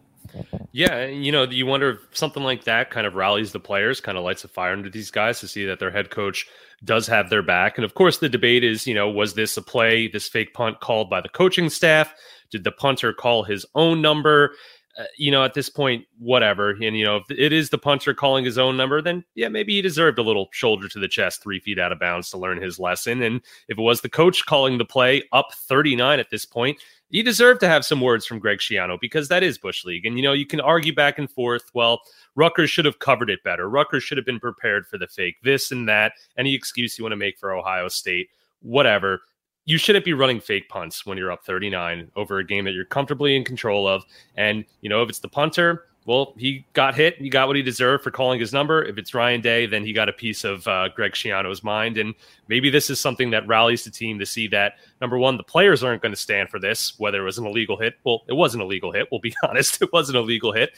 Yeah, 0.71 1.05
you 1.05 1.31
know, 1.31 1.43
you 1.43 1.65
wonder 1.65 1.91
if 1.91 2.17
something 2.17 2.43
like 2.43 2.63
that 2.65 2.91
kind 2.91 3.07
of 3.07 3.15
rallies 3.15 3.51
the 3.51 3.59
players, 3.59 3.99
kind 3.99 4.17
of 4.17 4.23
lights 4.23 4.43
a 4.43 4.47
fire 4.47 4.73
under 4.73 4.89
these 4.89 5.11
guys 5.11 5.39
to 5.39 5.47
see 5.47 5.65
that 5.65 5.79
their 5.79 5.91
head 5.91 6.09
coach 6.09 6.47
does 6.83 7.07
have 7.07 7.29
their 7.29 7.41
back. 7.41 7.77
And 7.77 7.85
of 7.85 7.95
course, 7.95 8.19
the 8.19 8.29
debate 8.29 8.63
is, 8.63 8.87
you 8.87 8.93
know, 8.93 9.09
was 9.09 9.33
this 9.33 9.57
a 9.57 9.61
play, 9.61 10.07
this 10.07 10.29
fake 10.29 10.53
punt 10.53 10.79
called 10.79 11.09
by 11.09 11.21
the 11.21 11.29
coaching 11.29 11.69
staff? 11.69 12.13
Did 12.51 12.63
the 12.63 12.71
punter 12.71 13.13
call 13.13 13.43
his 13.43 13.65
own 13.75 14.01
number? 14.01 14.55
Uh, 14.99 15.05
you 15.17 15.31
know, 15.31 15.45
at 15.45 15.53
this 15.53 15.69
point, 15.69 16.05
whatever. 16.17 16.71
And, 16.71 16.97
you 16.97 17.05
know, 17.05 17.15
if 17.15 17.31
it 17.31 17.53
is 17.53 17.69
the 17.69 17.77
punter 17.77 18.13
calling 18.13 18.43
his 18.43 18.57
own 18.57 18.75
number, 18.75 19.01
then 19.01 19.23
yeah, 19.33 19.47
maybe 19.47 19.73
he 19.73 19.81
deserved 19.81 20.19
a 20.19 20.23
little 20.23 20.49
shoulder 20.51 20.89
to 20.89 20.99
the 20.99 21.07
chest, 21.07 21.41
three 21.41 21.61
feet 21.61 21.79
out 21.79 21.93
of 21.93 22.01
bounds 22.01 22.29
to 22.31 22.37
learn 22.37 22.61
his 22.61 22.79
lesson. 22.79 23.21
And 23.21 23.39
if 23.69 23.77
it 23.77 23.81
was 23.81 24.01
the 24.01 24.09
coach 24.09 24.45
calling 24.45 24.77
the 24.77 24.83
play 24.83 25.23
up 25.31 25.53
39 25.53 26.19
at 26.19 26.29
this 26.29 26.45
point, 26.45 26.81
you 27.09 27.23
deserve 27.23 27.59
to 27.59 27.67
have 27.69 27.85
some 27.85 28.01
words 28.01 28.25
from 28.25 28.39
Greg 28.39 28.59
Schiano 28.59 28.99
because 28.99 29.29
that 29.29 29.41
is 29.41 29.57
Bush 29.57 29.85
League. 29.85 30.05
And, 30.05 30.17
you 30.17 30.23
know, 30.23 30.33
you 30.33 30.45
can 30.45 30.59
argue 30.59 30.93
back 30.93 31.17
and 31.17 31.31
forth. 31.31 31.71
Well, 31.73 32.01
Rutgers 32.35 32.69
should 32.69 32.83
have 32.83 32.99
covered 32.99 33.29
it 33.29 33.41
better. 33.41 33.69
Rutgers 33.69 34.03
should 34.03 34.17
have 34.17 34.25
been 34.25 34.39
prepared 34.39 34.85
for 34.85 34.97
the 34.97 35.07
fake, 35.07 35.37
this 35.43 35.71
and 35.71 35.87
that. 35.87 36.11
Any 36.37 36.53
excuse 36.53 36.97
you 36.97 37.05
want 37.05 37.13
to 37.13 37.17
make 37.17 37.39
for 37.39 37.53
Ohio 37.53 37.87
State, 37.87 38.27
whatever 38.61 39.21
you 39.69 39.77
shouldn't 39.77 40.03
be 40.03 40.13
running 40.13 40.39
fake 40.39 40.67
punts 40.67 41.05
when 41.05 41.15
you're 41.15 41.31
up 41.31 41.45
39 41.45 42.09
over 42.15 42.39
a 42.39 42.43
game 42.43 42.65
that 42.65 42.73
you're 42.73 42.85
comfortably 42.85 43.35
in 43.35 43.43
control 43.43 43.87
of. 43.87 44.03
And, 44.35 44.65
you 44.81 44.89
know, 44.89 45.03
if 45.03 45.09
it's 45.09 45.19
the 45.19 45.27
punter, 45.27 45.85
well, 46.07 46.33
he 46.37 46.65
got 46.73 46.95
hit. 46.95 47.17
He 47.19 47.29
got 47.29 47.45
what 47.45 47.55
he 47.55 47.61
deserved 47.61 48.03
for 48.03 48.09
calling 48.09 48.39
his 48.39 48.51
number. 48.51 48.83
If 48.83 48.97
it's 48.97 49.13
Ryan 49.13 49.41
Day, 49.41 49.67
then 49.67 49.85
he 49.85 49.93
got 49.93 50.09
a 50.09 50.13
piece 50.13 50.43
of 50.43 50.67
uh, 50.67 50.89
Greg 50.95 51.11
Schiano's 51.11 51.63
mind. 51.63 51.99
And 51.99 52.15
maybe 52.47 52.71
this 52.71 52.89
is 52.89 52.99
something 52.99 53.29
that 53.29 53.45
rallies 53.47 53.83
the 53.83 53.91
team 53.91 54.17
to 54.17 54.25
see 54.25 54.47
that 54.47 54.77
number 55.01 55.19
one, 55.19 55.37
the 55.37 55.43
players 55.43 55.83
aren't 55.83 56.01
going 56.01 56.13
to 56.13 56.19
stand 56.19 56.49
for 56.49 56.57
this, 56.59 56.97
whether 56.97 57.21
it 57.21 57.25
was 57.25 57.37
an 57.37 57.45
illegal 57.45 57.77
hit. 57.77 57.93
Well, 58.05 58.23
it 58.27 58.33
was 58.33 58.55
an 58.55 58.61
illegal 58.61 58.91
hit. 58.91 59.07
We'll 59.11 59.21
be 59.21 59.35
honest. 59.47 59.83
It 59.83 59.93
was 59.93 60.09
an 60.09 60.15
illegal 60.15 60.51
hit. 60.51 60.71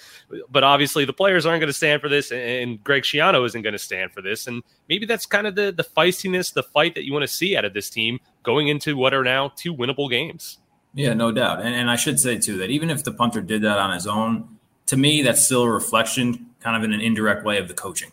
But 0.49 0.65
obviously, 0.65 1.05
the 1.05 1.13
players 1.13 1.45
aren't 1.45 1.61
going 1.61 1.69
to 1.69 1.73
stand 1.73 2.01
for 2.01 2.09
this. 2.09 2.33
And 2.33 2.83
Greg 2.83 3.03
Schiano 3.03 3.45
isn't 3.45 3.61
going 3.61 3.71
to 3.71 3.79
stand 3.79 4.11
for 4.11 4.21
this. 4.21 4.47
And 4.47 4.61
maybe 4.89 5.05
that's 5.05 5.25
kind 5.25 5.47
of 5.47 5.55
the, 5.55 5.71
the 5.71 5.85
feistiness, 5.85 6.51
the 6.51 6.63
fight 6.63 6.93
that 6.95 7.05
you 7.05 7.13
want 7.13 7.23
to 7.23 7.27
see 7.29 7.55
out 7.55 7.63
of 7.63 7.73
this 7.73 7.89
team 7.89 8.19
going 8.43 8.67
into 8.67 8.97
what 8.97 9.13
are 9.13 9.23
now 9.23 9.51
two 9.55 9.73
winnable 9.75 10.09
games. 10.09 10.57
Yeah, 10.93 11.13
no 11.13 11.31
doubt. 11.31 11.61
And, 11.61 11.73
and 11.73 11.89
I 11.89 11.95
should 11.95 12.19
say, 12.19 12.37
too, 12.37 12.57
that 12.57 12.69
even 12.69 12.89
if 12.89 13.03
the 13.03 13.11
punter 13.13 13.41
did 13.41 13.61
that 13.61 13.77
on 13.77 13.93
his 13.93 14.07
own, 14.07 14.59
to 14.87 14.97
me, 14.97 15.21
that's 15.21 15.45
still 15.45 15.63
a 15.63 15.69
reflection, 15.69 16.47
kind 16.59 16.75
of 16.75 16.83
in 16.83 16.93
an 16.93 16.99
indirect 16.99 17.45
way, 17.45 17.57
of 17.57 17.67
the 17.67 17.73
coaching, 17.73 18.11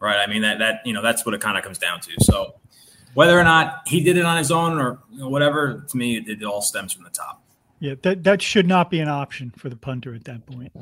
right? 0.00 0.18
I 0.18 0.26
mean, 0.26 0.42
that 0.42 0.58
that 0.58 0.80
you 0.84 0.92
know 0.92 1.02
that's 1.02 1.24
what 1.24 1.34
it 1.34 1.40
kind 1.40 1.56
of 1.56 1.62
comes 1.62 1.78
down 1.78 2.00
to. 2.00 2.12
So 2.20 2.54
whether 3.14 3.38
or 3.38 3.44
not 3.44 3.82
he 3.86 4.02
did 4.02 4.16
it 4.16 4.24
on 4.24 4.36
his 4.36 4.50
own 4.50 4.78
or 4.78 4.98
you 5.12 5.20
know, 5.20 5.28
whatever, 5.28 5.84
to 5.88 5.96
me, 5.96 6.16
it, 6.16 6.28
it 6.28 6.44
all 6.44 6.62
stems 6.62 6.92
from 6.92 7.04
the 7.04 7.10
top. 7.10 7.42
Yeah, 7.78 7.94
that 8.02 8.24
that 8.24 8.42
should 8.42 8.66
not 8.66 8.90
be 8.90 9.00
an 9.00 9.08
option 9.08 9.52
for 9.56 9.68
the 9.68 9.76
punter 9.76 10.14
at 10.14 10.24
that 10.24 10.46
point. 10.46 10.72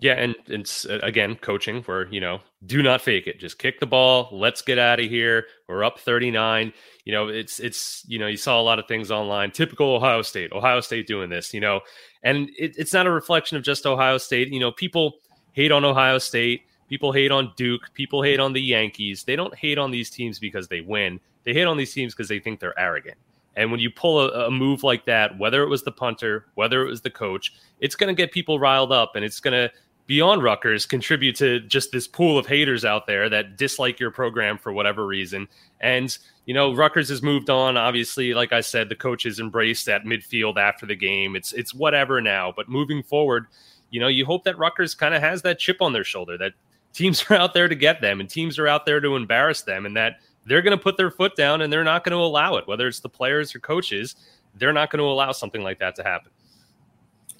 Yeah, 0.00 0.14
and 0.14 0.34
it's 0.46 0.84
again 0.86 1.36
coaching 1.36 1.82
for 1.82 2.08
you 2.10 2.20
know 2.20 2.40
do 2.66 2.82
not 2.82 3.00
fake 3.00 3.26
it. 3.26 3.38
Just 3.38 3.58
kick 3.58 3.78
the 3.80 3.86
ball. 3.86 4.28
Let's 4.32 4.60
get 4.60 4.78
out 4.78 5.00
of 5.00 5.06
here. 5.06 5.46
We're 5.68 5.84
up 5.84 5.98
39. 5.98 6.72
You 7.04 7.12
know, 7.12 7.28
it's 7.28 7.60
it's 7.60 8.04
you 8.06 8.18
know 8.18 8.26
you 8.26 8.36
saw 8.36 8.60
a 8.60 8.62
lot 8.62 8.78
of 8.78 8.88
things 8.88 9.10
online. 9.10 9.52
Typical 9.52 9.94
Ohio 9.94 10.22
State. 10.22 10.52
Ohio 10.52 10.80
State 10.80 11.06
doing 11.06 11.30
this. 11.30 11.54
You 11.54 11.60
know, 11.60 11.80
and 12.22 12.50
it, 12.58 12.74
it's 12.76 12.92
not 12.92 13.06
a 13.06 13.10
reflection 13.10 13.56
of 13.56 13.62
just 13.62 13.86
Ohio 13.86 14.18
State. 14.18 14.48
You 14.48 14.60
know, 14.60 14.72
people 14.72 15.14
hate 15.52 15.70
on 15.70 15.84
Ohio 15.84 16.18
State. 16.18 16.62
People 16.88 17.12
hate 17.12 17.30
on 17.30 17.52
Duke. 17.56 17.92
People 17.94 18.22
hate 18.22 18.40
on 18.40 18.52
the 18.52 18.60
Yankees. 18.60 19.22
They 19.24 19.36
don't 19.36 19.54
hate 19.54 19.78
on 19.78 19.90
these 19.90 20.10
teams 20.10 20.38
because 20.38 20.68
they 20.68 20.80
win. 20.80 21.20
They 21.44 21.54
hate 21.54 21.64
on 21.64 21.76
these 21.76 21.94
teams 21.94 22.14
because 22.14 22.28
they 22.28 22.40
think 22.40 22.60
they're 22.60 22.78
arrogant. 22.78 23.16
And 23.56 23.70
when 23.70 23.80
you 23.80 23.90
pull 23.90 24.20
a, 24.20 24.46
a, 24.46 24.50
move 24.50 24.82
like 24.82 25.04
that, 25.06 25.38
whether 25.38 25.62
it 25.62 25.68
was 25.68 25.82
the 25.84 25.92
punter, 25.92 26.46
whether 26.54 26.82
it 26.84 26.88
was 26.88 27.02
the 27.02 27.10
coach, 27.10 27.54
it's 27.80 27.94
going 27.94 28.14
to 28.14 28.20
get 28.20 28.32
people 28.32 28.58
riled 28.58 28.92
up 28.92 29.14
and 29.14 29.24
it's 29.24 29.40
going 29.40 29.52
to 29.52 29.72
beyond 30.06 30.42
Rutgers 30.42 30.86
contribute 30.86 31.36
to 31.36 31.60
just 31.60 31.90
this 31.92 32.06
pool 32.06 32.38
of 32.38 32.46
haters 32.46 32.84
out 32.84 33.06
there 33.06 33.28
that 33.30 33.56
dislike 33.56 33.98
your 33.98 34.10
program 34.10 34.58
for 34.58 34.72
whatever 34.72 35.06
reason. 35.06 35.48
And, 35.80 36.16
you 36.46 36.54
know, 36.54 36.74
Rutgers 36.74 37.08
has 37.08 37.22
moved 37.22 37.48
on. 37.48 37.76
Obviously, 37.76 38.34
like 38.34 38.52
I 38.52 38.60
said, 38.60 38.88
the 38.88 38.96
coaches 38.96 39.40
embraced 39.40 39.86
that 39.86 40.04
midfield 40.04 40.58
after 40.58 40.86
the 40.86 40.96
game. 40.96 41.36
It's 41.36 41.52
it's 41.52 41.74
whatever 41.74 42.20
now. 42.20 42.52
But 42.54 42.68
moving 42.68 43.02
forward, 43.02 43.46
you 43.90 44.00
know, 44.00 44.08
you 44.08 44.26
hope 44.26 44.44
that 44.44 44.58
Rutgers 44.58 44.94
kind 44.94 45.14
of 45.14 45.22
has 45.22 45.42
that 45.42 45.58
chip 45.58 45.80
on 45.80 45.92
their 45.92 46.04
shoulder, 46.04 46.36
that 46.38 46.52
teams 46.92 47.24
are 47.30 47.34
out 47.34 47.54
there 47.54 47.68
to 47.68 47.74
get 47.74 48.00
them 48.00 48.20
and 48.20 48.28
teams 48.28 48.58
are 48.58 48.68
out 48.68 48.86
there 48.86 49.00
to 49.00 49.16
embarrass 49.16 49.62
them, 49.62 49.86
and 49.86 49.96
that 49.96 50.16
they're 50.46 50.62
going 50.62 50.76
to 50.76 50.82
put 50.82 50.98
their 50.98 51.10
foot 51.10 51.34
down 51.36 51.62
and 51.62 51.72
they're 51.72 51.84
not 51.84 52.04
going 52.04 52.16
to 52.16 52.22
allow 52.22 52.56
it, 52.56 52.66
whether 52.66 52.86
it's 52.86 53.00
the 53.00 53.08
players 53.08 53.54
or 53.54 53.60
coaches. 53.60 54.16
They're 54.56 54.72
not 54.72 54.90
going 54.90 54.98
to 54.98 55.06
allow 55.06 55.32
something 55.32 55.62
like 55.62 55.78
that 55.80 55.96
to 55.96 56.02
happen. 56.02 56.30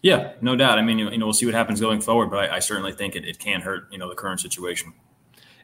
Yeah, 0.05 0.33
no 0.43 0.55
doubt. 0.55 0.79
I 0.79 0.83
mean, 0.83 0.99
you 0.99 1.17
know, 1.17 1.25
we'll 1.25 1.33
see 1.33 1.47
what 1.47 1.55
happens 1.55 1.81
going 1.81 2.03
forward, 2.03 2.31
but 2.31 2.51
I, 2.51 2.57
I 2.57 2.59
certainly 2.59 2.93
think 2.93 3.17
it, 3.17 3.25
it 3.25 3.39
can 3.39 3.63
hurt, 3.63 3.89
you 3.91 3.97
know, 3.97 4.07
the 4.07 4.15
current 4.15 4.39
situation. 4.39 4.93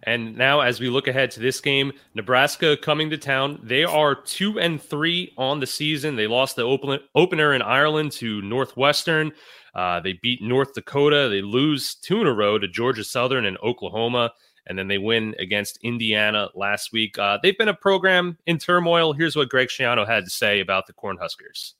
And 0.03 0.35
now, 0.35 0.61
as 0.61 0.81
we 0.81 0.89
look 0.89 1.09
ahead 1.09 1.31
to 1.33 1.41
this 1.41 1.61
game, 1.61 1.93
Nebraska 2.15 2.79
coming 2.79 3.11
to 3.11 3.19
town. 3.19 3.61
They 3.63 3.85
are 3.85 4.15
two 4.15 4.59
and 4.59 4.81
three 4.81 5.35
on 5.37 5.61
the 5.61 5.67
season. 5.67 6.17
They 6.17 6.27
lost 6.27 6.57
the 6.57 6.63
open, 6.63 7.01
opener 7.15 7.53
in 7.53 7.61
Ireland 7.61 8.13
to 8.13 8.41
Northwestern. 8.41 9.33
Uh, 9.75 10.01
they 10.01 10.15
beat 10.23 10.41
North 10.41 10.73
Dakota. 10.73 11.29
They 11.29 11.43
lose 11.43 11.95
two 11.95 12.23
in 12.23 12.27
a 12.27 12.33
row 12.33 12.59
to 12.59 12.67
Georgia 12.67 13.05
Southern 13.05 13.45
and 13.45 13.59
Oklahoma. 13.63 14.33
And 14.67 14.79
then 14.79 14.89
they 14.89 14.97
win 14.97 15.35
against 15.39 15.79
Indiana 15.83 16.49
last 16.55 16.95
week. 16.95 17.19
Uh, 17.19 17.37
they've 17.43 17.59
been 17.59 17.69
a 17.69 17.75
program 17.75 18.39
in 18.47 18.57
turmoil. 18.57 19.13
Here's 19.13 19.37
what 19.37 19.51
Greg 19.51 19.69
Schiano 19.69 20.07
had 20.07 20.25
to 20.25 20.31
say 20.31 20.61
about 20.61 20.87
the 20.87 20.95
Cornhuskers. 20.95 21.75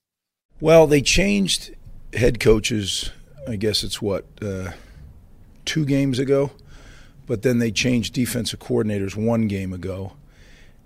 Well, 0.61 0.87
they 0.87 1.01
changed 1.01 1.75
head 2.13 2.41
coaches. 2.41 3.11
I 3.49 3.57
guess 3.57 3.83
it's 3.83 4.03
what 4.03 4.27
uh, 4.43 4.73
two 5.65 5.85
games 5.85 6.19
ago, 6.19 6.51
but 7.27 7.43
then 7.43 7.59
they 7.59 7.71
changed 7.71 8.15
defensive 8.15 8.61
coordinators 8.61 9.17
one 9.17 9.49
game 9.49 9.73
ago, 9.73 10.13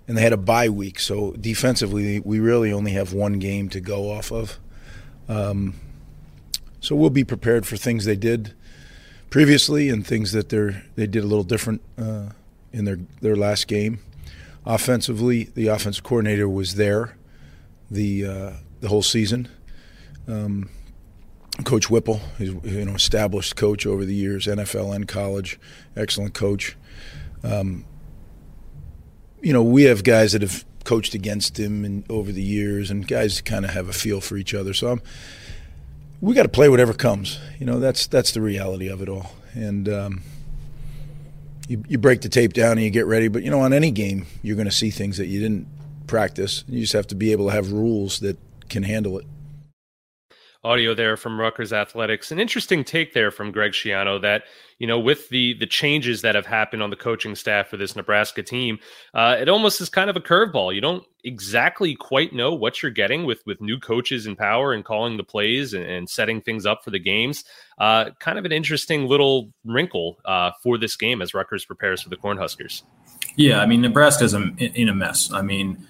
and 0.07 0.17
they 0.17 0.21
had 0.21 0.33
a 0.33 0.37
bye 0.37 0.69
week. 0.69 0.99
So 0.99 1.33
defensively, 1.33 2.19
we 2.19 2.39
really 2.39 2.71
only 2.71 2.91
have 2.91 3.13
one 3.13 3.39
game 3.39 3.69
to 3.69 3.79
go 3.79 4.11
off 4.11 4.31
of. 4.31 4.59
Um, 5.27 5.75
so 6.79 6.95
we'll 6.95 7.09
be 7.09 7.23
prepared 7.23 7.65
for 7.65 7.77
things 7.77 8.05
they 8.05 8.15
did 8.15 8.53
previously 9.29 9.89
and 9.89 10.05
things 10.05 10.31
that 10.31 10.49
they 10.49 10.81
they 10.95 11.07
did 11.07 11.23
a 11.23 11.27
little 11.27 11.43
different 11.43 11.81
uh, 11.97 12.29
in 12.71 12.85
their 12.85 12.99
their 13.21 13.35
last 13.35 13.67
game. 13.67 13.99
Offensively, 14.65 15.45
the 15.55 15.67
offensive 15.67 16.03
coordinator 16.03 16.47
was 16.47 16.75
there 16.75 17.17
the 17.89 18.25
uh, 18.25 18.51
the 18.81 18.87
whole 18.87 19.01
season. 19.01 19.47
Um, 20.27 20.69
coach 21.63 21.89
Whipple, 21.89 22.19
he's 22.37 22.53
you 22.63 22.85
know 22.85 22.95
established 22.95 23.55
coach 23.55 23.85
over 23.85 24.05
the 24.05 24.13
years, 24.13 24.47
NFL 24.47 24.95
and 24.95 25.07
college, 25.07 25.59
excellent 25.95 26.33
coach. 26.33 26.75
Um, 27.43 27.85
you 29.41 29.53
know, 29.53 29.63
we 29.63 29.83
have 29.83 30.03
guys 30.03 30.33
that 30.33 30.41
have 30.41 30.65
coached 30.83 31.13
against 31.13 31.59
him 31.59 31.85
and 31.85 32.03
over 32.09 32.31
the 32.31 32.41
years, 32.41 32.91
and 32.91 33.07
guys 33.07 33.41
kind 33.41 33.65
of 33.65 33.71
have 33.71 33.87
a 33.87 33.93
feel 33.93 34.21
for 34.21 34.37
each 34.37 34.53
other. 34.53 34.73
So 34.73 34.87
I'm 34.89 35.01
we 36.21 36.33
got 36.33 36.43
to 36.43 36.49
play 36.49 36.69
whatever 36.69 36.93
comes. 36.93 37.39
You 37.59 37.65
know, 37.65 37.79
that's 37.79 38.07
that's 38.07 38.31
the 38.31 38.41
reality 38.41 38.87
of 38.87 39.01
it 39.01 39.09
all. 39.09 39.31
And 39.53 39.87
um, 39.87 40.23
you 41.67 41.83
you 41.87 41.97
break 41.97 42.21
the 42.21 42.29
tape 42.29 42.53
down 42.53 42.73
and 42.73 42.81
you 42.81 42.89
get 42.89 43.05
ready. 43.05 43.27
But 43.27 43.43
you 43.43 43.51
know, 43.51 43.61
on 43.61 43.73
any 43.73 43.91
game, 43.91 44.25
you're 44.41 44.55
going 44.55 44.67
to 44.67 44.75
see 44.75 44.89
things 44.89 45.17
that 45.17 45.27
you 45.27 45.39
didn't 45.39 45.67
practice. 46.07 46.63
You 46.67 46.81
just 46.81 46.93
have 46.93 47.07
to 47.07 47.15
be 47.15 47.31
able 47.31 47.47
to 47.47 47.51
have 47.51 47.71
rules 47.71 48.19
that 48.19 48.37
can 48.69 48.83
handle 48.83 49.19
it 49.19 49.25
audio 50.65 50.95
there 50.95 51.15
from 51.15 51.39
Rutgers 51.39 51.71
Athletics. 51.71 52.31
An 52.31 52.39
interesting 52.39 52.83
take 52.83 53.13
there 53.13 53.29
from 53.29 53.51
Greg 53.51 53.71
Schiano 53.71 54.19
that, 54.21 54.43
you 54.79 54.87
know, 54.87 54.99
with 54.99 55.29
the 55.29 55.53
the 55.53 55.67
changes 55.67 56.21
that 56.23 56.33
have 56.33 56.47
happened 56.47 56.81
on 56.81 56.89
the 56.89 56.95
coaching 56.95 57.35
staff 57.35 57.67
for 57.67 57.77
this 57.77 57.95
Nebraska 57.95 58.41
team, 58.41 58.79
uh, 59.13 59.37
it 59.39 59.47
almost 59.47 59.79
is 59.79 59.89
kind 59.89 60.09
of 60.09 60.15
a 60.15 60.19
curveball. 60.19 60.73
You 60.73 60.81
don't 60.81 61.03
exactly 61.23 61.95
quite 61.95 62.33
know 62.33 62.53
what 62.53 62.81
you're 62.81 62.91
getting 62.91 63.25
with 63.25 63.45
with 63.45 63.61
new 63.61 63.79
coaches 63.79 64.25
in 64.25 64.35
power 64.35 64.73
and 64.73 64.83
calling 64.83 65.17
the 65.17 65.23
plays 65.23 65.73
and, 65.73 65.85
and 65.85 66.09
setting 66.09 66.41
things 66.41 66.65
up 66.65 66.83
for 66.83 66.89
the 66.89 66.99
games. 66.99 67.45
Uh, 67.77 68.09
kind 68.19 68.39
of 68.39 68.45
an 68.45 68.51
interesting 68.51 69.07
little 69.07 69.51
wrinkle 69.63 70.17
uh, 70.25 70.51
for 70.63 70.79
this 70.79 70.95
game 70.95 71.21
as 71.21 71.33
Rutgers 71.33 71.63
prepares 71.63 72.01
for 72.01 72.09
the 72.09 72.17
Cornhuskers. 72.17 72.81
Yeah, 73.35 73.59
I 73.59 73.67
mean 73.67 73.81
Nebraska's 73.81 74.33
in 74.33 74.89
a 74.89 74.95
mess. 74.95 75.31
I 75.31 75.43
mean 75.43 75.87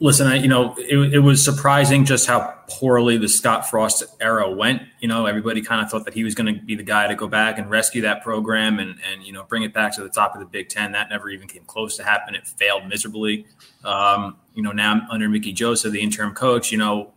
listen, 0.00 0.26
I, 0.26 0.36
you 0.36 0.48
know, 0.48 0.74
it, 0.78 1.14
it, 1.14 1.18
was 1.20 1.44
surprising 1.44 2.04
just 2.04 2.26
how 2.26 2.54
poorly 2.70 3.18
the 3.18 3.28
Scott 3.28 3.68
Frost 3.68 4.04
era 4.20 4.50
went. 4.50 4.82
You 5.00 5.08
know, 5.08 5.26
everybody 5.26 5.60
kind 5.60 5.84
of 5.84 5.90
thought 5.90 6.04
that 6.04 6.14
he 6.14 6.24
was 6.24 6.34
going 6.34 6.54
to 6.54 6.60
be 6.60 6.74
the 6.74 6.82
guy 6.82 7.06
to 7.08 7.14
go 7.14 7.26
back 7.26 7.58
and 7.58 7.68
rescue 7.68 8.02
that 8.02 8.22
program 8.22 8.78
and, 8.78 8.98
and, 9.10 9.22
you 9.22 9.32
know, 9.32 9.42
bring 9.44 9.62
it 9.62 9.74
back 9.74 9.94
to 9.96 10.02
the 10.02 10.08
top 10.08 10.34
of 10.34 10.40
the 10.40 10.46
Big 10.46 10.68
Ten. 10.68 10.92
That 10.92 11.10
never 11.10 11.28
even 11.30 11.48
came 11.48 11.64
close 11.64 11.96
to 11.96 12.04
happen. 12.04 12.34
It 12.34 12.46
failed 12.46 12.86
miserably. 12.86 13.46
Um, 13.84 14.36
you 14.54 14.62
know, 14.62 14.72
now 14.72 15.06
under 15.10 15.28
Mickey 15.28 15.52
Joseph, 15.52 15.92
the 15.92 16.00
interim 16.00 16.34
coach, 16.34 16.70
you 16.72 16.78
know, 16.78 17.12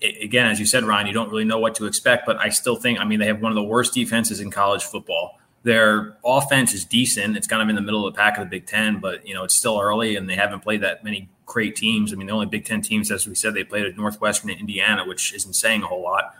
it, 0.00 0.22
again, 0.24 0.46
as 0.46 0.58
you 0.58 0.66
said, 0.66 0.84
Ryan, 0.84 1.06
you 1.06 1.12
don't 1.12 1.30
really 1.30 1.44
know 1.44 1.58
what 1.58 1.74
to 1.76 1.86
expect, 1.86 2.26
but 2.26 2.38
I 2.38 2.48
still 2.48 2.76
think, 2.76 2.98
I 2.98 3.04
mean, 3.04 3.20
they 3.20 3.26
have 3.26 3.42
one 3.42 3.52
of 3.52 3.56
the 3.56 3.62
worst 3.62 3.94
defenses 3.94 4.40
in 4.40 4.50
college 4.50 4.84
football. 4.84 5.38
Their 5.62 6.16
offense 6.24 6.72
is 6.72 6.86
decent. 6.86 7.36
It's 7.36 7.46
kind 7.46 7.60
of 7.60 7.68
in 7.68 7.74
the 7.74 7.82
middle 7.82 8.06
of 8.06 8.14
the 8.14 8.18
pack 8.18 8.38
of 8.38 8.44
the 8.44 8.48
Big 8.48 8.66
Ten, 8.66 8.98
but 8.98 9.28
you 9.28 9.34
know 9.34 9.44
it's 9.44 9.54
still 9.54 9.78
early, 9.78 10.16
and 10.16 10.26
they 10.26 10.34
haven't 10.34 10.60
played 10.60 10.80
that 10.80 11.04
many 11.04 11.28
great 11.50 11.76
teams. 11.76 12.12
I 12.12 12.16
mean, 12.16 12.28
the 12.28 12.32
only 12.32 12.46
Big 12.46 12.64
Ten 12.64 12.80
teams, 12.80 13.10
as 13.10 13.26
we 13.26 13.34
said, 13.34 13.54
they 13.54 13.64
played 13.64 13.84
at 13.84 13.96
Northwestern 13.96 14.50
and 14.50 14.60
Indiana, 14.60 15.04
which 15.06 15.34
isn't 15.34 15.54
saying 15.54 15.82
a 15.82 15.86
whole 15.86 16.02
lot. 16.02 16.34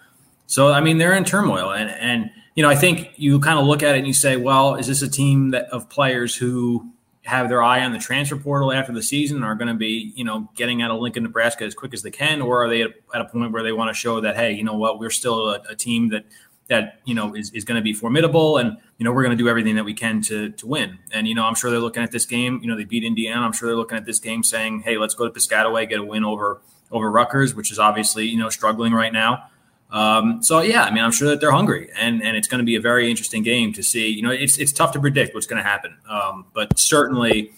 So, 0.47 0.73
I 0.73 0.81
mean, 0.81 0.99
they're 0.99 1.15
in 1.15 1.25
turmoil, 1.25 1.73
and 1.73 1.91
and 1.91 2.31
you 2.55 2.63
know, 2.63 2.69
I 2.69 2.77
think 2.77 3.11
you 3.17 3.41
kind 3.41 3.59
of 3.59 3.67
look 3.67 3.83
at 3.83 3.95
it 3.95 3.99
and 3.99 4.07
you 4.07 4.13
say, 4.13 4.37
well, 4.37 4.77
is 4.77 4.87
this 4.87 5.03
a 5.03 5.09
team 5.09 5.51
that 5.51 5.67
of 5.67 5.89
players 5.89 6.35
who 6.35 6.91
have 7.25 7.49
their 7.49 7.63
eye 7.63 7.85
on 7.85 7.93
the 7.93 7.99
transfer 7.99 8.37
portal 8.37 8.73
after 8.73 8.93
the 8.93 9.03
season 9.03 9.37
and 9.37 9.45
are 9.45 9.55
going 9.55 9.69
to 9.69 9.75
be, 9.75 10.13
you 10.17 10.25
know, 10.25 10.49
getting 10.57 10.81
out 10.83 10.91
of 10.91 11.01
Lincoln, 11.01 11.23
Nebraska 11.23 11.65
as 11.65 11.75
quick 11.75 11.93
as 11.93 12.03
they 12.03 12.11
can, 12.11 12.41
or 12.41 12.65
are 12.65 12.69
they 12.69 12.83
at, 12.83 12.91
a 13.13 13.25
point 13.27 13.53
where 13.53 13.63
they 13.63 13.73
want 13.73 13.89
to 13.89 13.95
show 13.95 14.21
that, 14.23 14.37
hey, 14.37 14.53
you 14.53 14.65
know 14.65 14.75
what, 14.75 14.99
we're 14.99 15.11
still 15.11 15.51
a, 15.51 15.63
a 15.69 15.77
team 15.77 16.09
that 16.09 16.25
that 16.71 17.01
you 17.05 17.15
know 17.15 17.35
is, 17.35 17.51
is 17.51 17.65
going 17.65 17.77
to 17.77 17.83
be 17.83 17.93
formidable 17.93 18.57
and 18.57 18.79
you 18.97 19.05
know 19.05 19.13
we're 19.13 19.25
going 19.25 19.37
to 19.37 19.43
do 19.43 19.49
everything 19.49 19.75
that 19.75 19.85
we 19.85 19.93
can 19.93 20.23
to 20.23 20.51
to 20.51 20.67
win. 20.67 20.99
And 21.13 21.29
you 21.29 21.35
know 21.35 21.45
i'm 21.45 21.55
sure 21.55 21.71
they're 21.71 21.81
looking 21.81 22.03
at 22.03 22.13
this 22.13 22.25
game 22.25 22.61
you 22.63 22.69
know 22.69 22.77
they 22.77 22.85
beat 22.85 23.05
indiana. 23.05 23.43
I'm 23.43 23.53
sure 23.53 23.69
they're 23.69 23.77
looking 23.77 23.99
at 23.99 24.07
this 24.07 24.19
game 24.19 24.43
saying 24.43 24.81
hey 24.81 24.97
let's 24.97 25.15
go 25.15 25.29
to 25.29 25.39
piscataway 25.39 25.89
get 25.89 25.99
a 25.99 26.05
win 26.05 26.25
over 26.25 26.63
over 26.91 27.11
Rutgers, 27.11 27.55
which 27.55 27.71
is 27.71 27.79
obviously 27.79 28.27
you 28.27 28.39
know 28.39 28.49
struggling 28.49 28.95
right 28.95 29.13
now. 29.13 29.45
Um, 29.91 30.41
so 30.41 30.61
yeah 30.61 30.85
i 30.85 30.91
mean 30.93 31.03
i'm 31.03 31.11
sure 31.11 31.29
that 31.29 31.41
they're 31.41 31.51
hungry 31.51 31.91
and 31.99 32.23
and 32.23 32.37
it's 32.37 32.47
going 32.47 32.61
to 32.61 32.65
be 32.65 32.77
a 32.77 32.81
very 32.81 33.11
interesting 33.11 33.43
game 33.43 33.73
to 33.73 33.83
see. 33.83 34.09
You 34.09 34.23
know 34.23 34.31
it's 34.31 34.57
it's 34.57 34.73
tough 34.73 34.93
to 34.93 35.01
predict 35.01 35.35
what's 35.35 35.47
going 35.47 35.63
to 35.63 35.69
happen 35.69 35.97
um, 36.09 36.47
but 36.55 36.79
certainly 36.79 37.53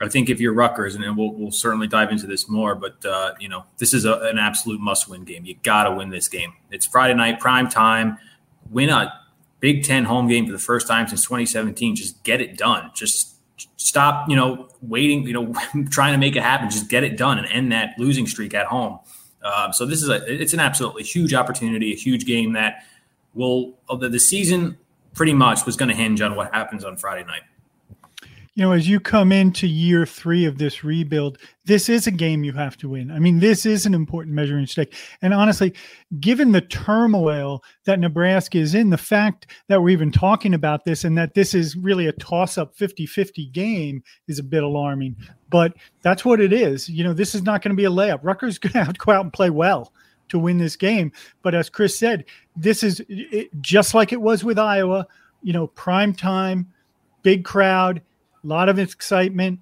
I 0.00 0.08
think 0.08 0.28
if 0.28 0.40
you're 0.40 0.52
Rutgers, 0.52 0.94
and 0.94 1.16
we'll, 1.16 1.32
we'll 1.32 1.50
certainly 1.50 1.86
dive 1.86 2.10
into 2.10 2.26
this 2.26 2.50
more, 2.50 2.74
but 2.74 3.02
uh, 3.06 3.32
you 3.40 3.48
know 3.48 3.64
this 3.78 3.94
is 3.94 4.04
a, 4.04 4.20
an 4.24 4.38
absolute 4.38 4.78
must-win 4.78 5.24
game. 5.24 5.46
You 5.46 5.54
got 5.62 5.84
to 5.84 5.92
win 5.92 6.10
this 6.10 6.28
game. 6.28 6.52
It's 6.70 6.84
Friday 6.84 7.14
night, 7.14 7.40
prime 7.40 7.70
time 7.70 8.18
win 8.70 8.90
a 8.90 9.12
Big 9.60 9.84
Ten 9.84 10.04
home 10.04 10.28
game 10.28 10.46
for 10.46 10.52
the 10.52 10.58
first 10.58 10.86
time 10.86 11.08
since 11.08 11.22
2017. 11.22 11.96
Just 11.96 12.22
get 12.22 12.40
it 12.40 12.56
done. 12.56 12.90
Just 12.94 13.36
stop, 13.76 14.28
you 14.28 14.36
know, 14.36 14.68
waiting, 14.82 15.26
you 15.26 15.32
know, 15.32 15.54
trying 15.90 16.12
to 16.12 16.18
make 16.18 16.36
it 16.36 16.42
happen. 16.42 16.70
Just 16.70 16.88
get 16.88 17.04
it 17.04 17.16
done 17.16 17.38
and 17.38 17.46
end 17.48 17.72
that 17.72 17.98
losing 17.98 18.26
streak 18.26 18.54
at 18.54 18.66
home. 18.66 18.98
Um, 19.42 19.72
so 19.72 19.86
this 19.86 20.02
is 20.02 20.08
a 20.08 20.42
it's 20.42 20.54
an 20.54 20.60
absolutely 20.60 21.04
huge 21.04 21.32
opportunity, 21.32 21.92
a 21.92 21.96
huge 21.96 22.26
game 22.26 22.52
that 22.54 22.84
will 23.34 23.78
the, 23.98 24.08
the 24.08 24.18
season 24.18 24.76
pretty 25.14 25.34
much 25.34 25.64
was 25.64 25.76
going 25.76 25.88
to 25.88 25.94
hinge 25.94 26.20
on 26.20 26.34
what 26.34 26.52
happens 26.52 26.84
on 26.84 26.96
Friday 26.96 27.24
night 27.24 27.42
you 28.56 28.64
know, 28.64 28.72
as 28.72 28.88
you 28.88 28.98
come 29.00 29.32
into 29.32 29.66
year 29.66 30.06
three 30.06 30.46
of 30.46 30.56
this 30.56 30.82
rebuild, 30.82 31.36
this 31.66 31.90
is 31.90 32.06
a 32.06 32.10
game 32.10 32.42
you 32.42 32.54
have 32.54 32.74
to 32.78 32.88
win. 32.88 33.10
I 33.10 33.18
mean, 33.18 33.38
this 33.38 33.66
is 33.66 33.84
an 33.84 33.92
important 33.92 34.34
measuring 34.34 34.66
stick. 34.66 34.94
And 35.20 35.34
honestly, 35.34 35.74
given 36.20 36.52
the 36.52 36.62
turmoil 36.62 37.62
that 37.84 38.00
Nebraska 38.00 38.56
is 38.56 38.74
in, 38.74 38.88
the 38.88 38.96
fact 38.96 39.48
that 39.68 39.82
we're 39.82 39.90
even 39.90 40.10
talking 40.10 40.54
about 40.54 40.86
this 40.86 41.04
and 41.04 41.18
that 41.18 41.34
this 41.34 41.52
is 41.52 41.76
really 41.76 42.06
a 42.06 42.12
toss 42.12 42.56
up 42.56 42.74
50 42.74 43.04
50 43.04 43.44
game 43.48 44.02
is 44.26 44.38
a 44.38 44.42
bit 44.42 44.62
alarming. 44.62 45.16
But 45.50 45.74
that's 46.00 46.24
what 46.24 46.40
it 46.40 46.54
is. 46.54 46.88
You 46.88 47.04
know, 47.04 47.12
this 47.12 47.34
is 47.34 47.42
not 47.42 47.60
going 47.60 47.76
to 47.76 47.80
be 47.80 47.84
a 47.84 47.90
layup. 47.90 48.20
Rutgers 48.22 48.58
going 48.58 48.72
to 48.72 48.84
have 48.84 48.94
to 48.94 48.98
go 49.04 49.12
out 49.12 49.24
and 49.24 49.32
play 49.34 49.50
well 49.50 49.92
to 50.30 50.38
win 50.38 50.56
this 50.56 50.76
game. 50.76 51.12
But 51.42 51.54
as 51.54 51.68
Chris 51.68 51.98
said, 51.98 52.24
this 52.56 52.82
is 52.82 53.02
it, 53.06 53.50
just 53.60 53.92
like 53.92 54.14
it 54.14 54.20
was 54.22 54.42
with 54.42 54.58
Iowa, 54.58 55.06
you 55.42 55.52
know, 55.52 55.66
prime 55.66 56.14
time, 56.14 56.72
big 57.22 57.44
crowd 57.44 58.00
a 58.46 58.48
lot 58.48 58.68
of 58.68 58.78
excitement. 58.78 59.60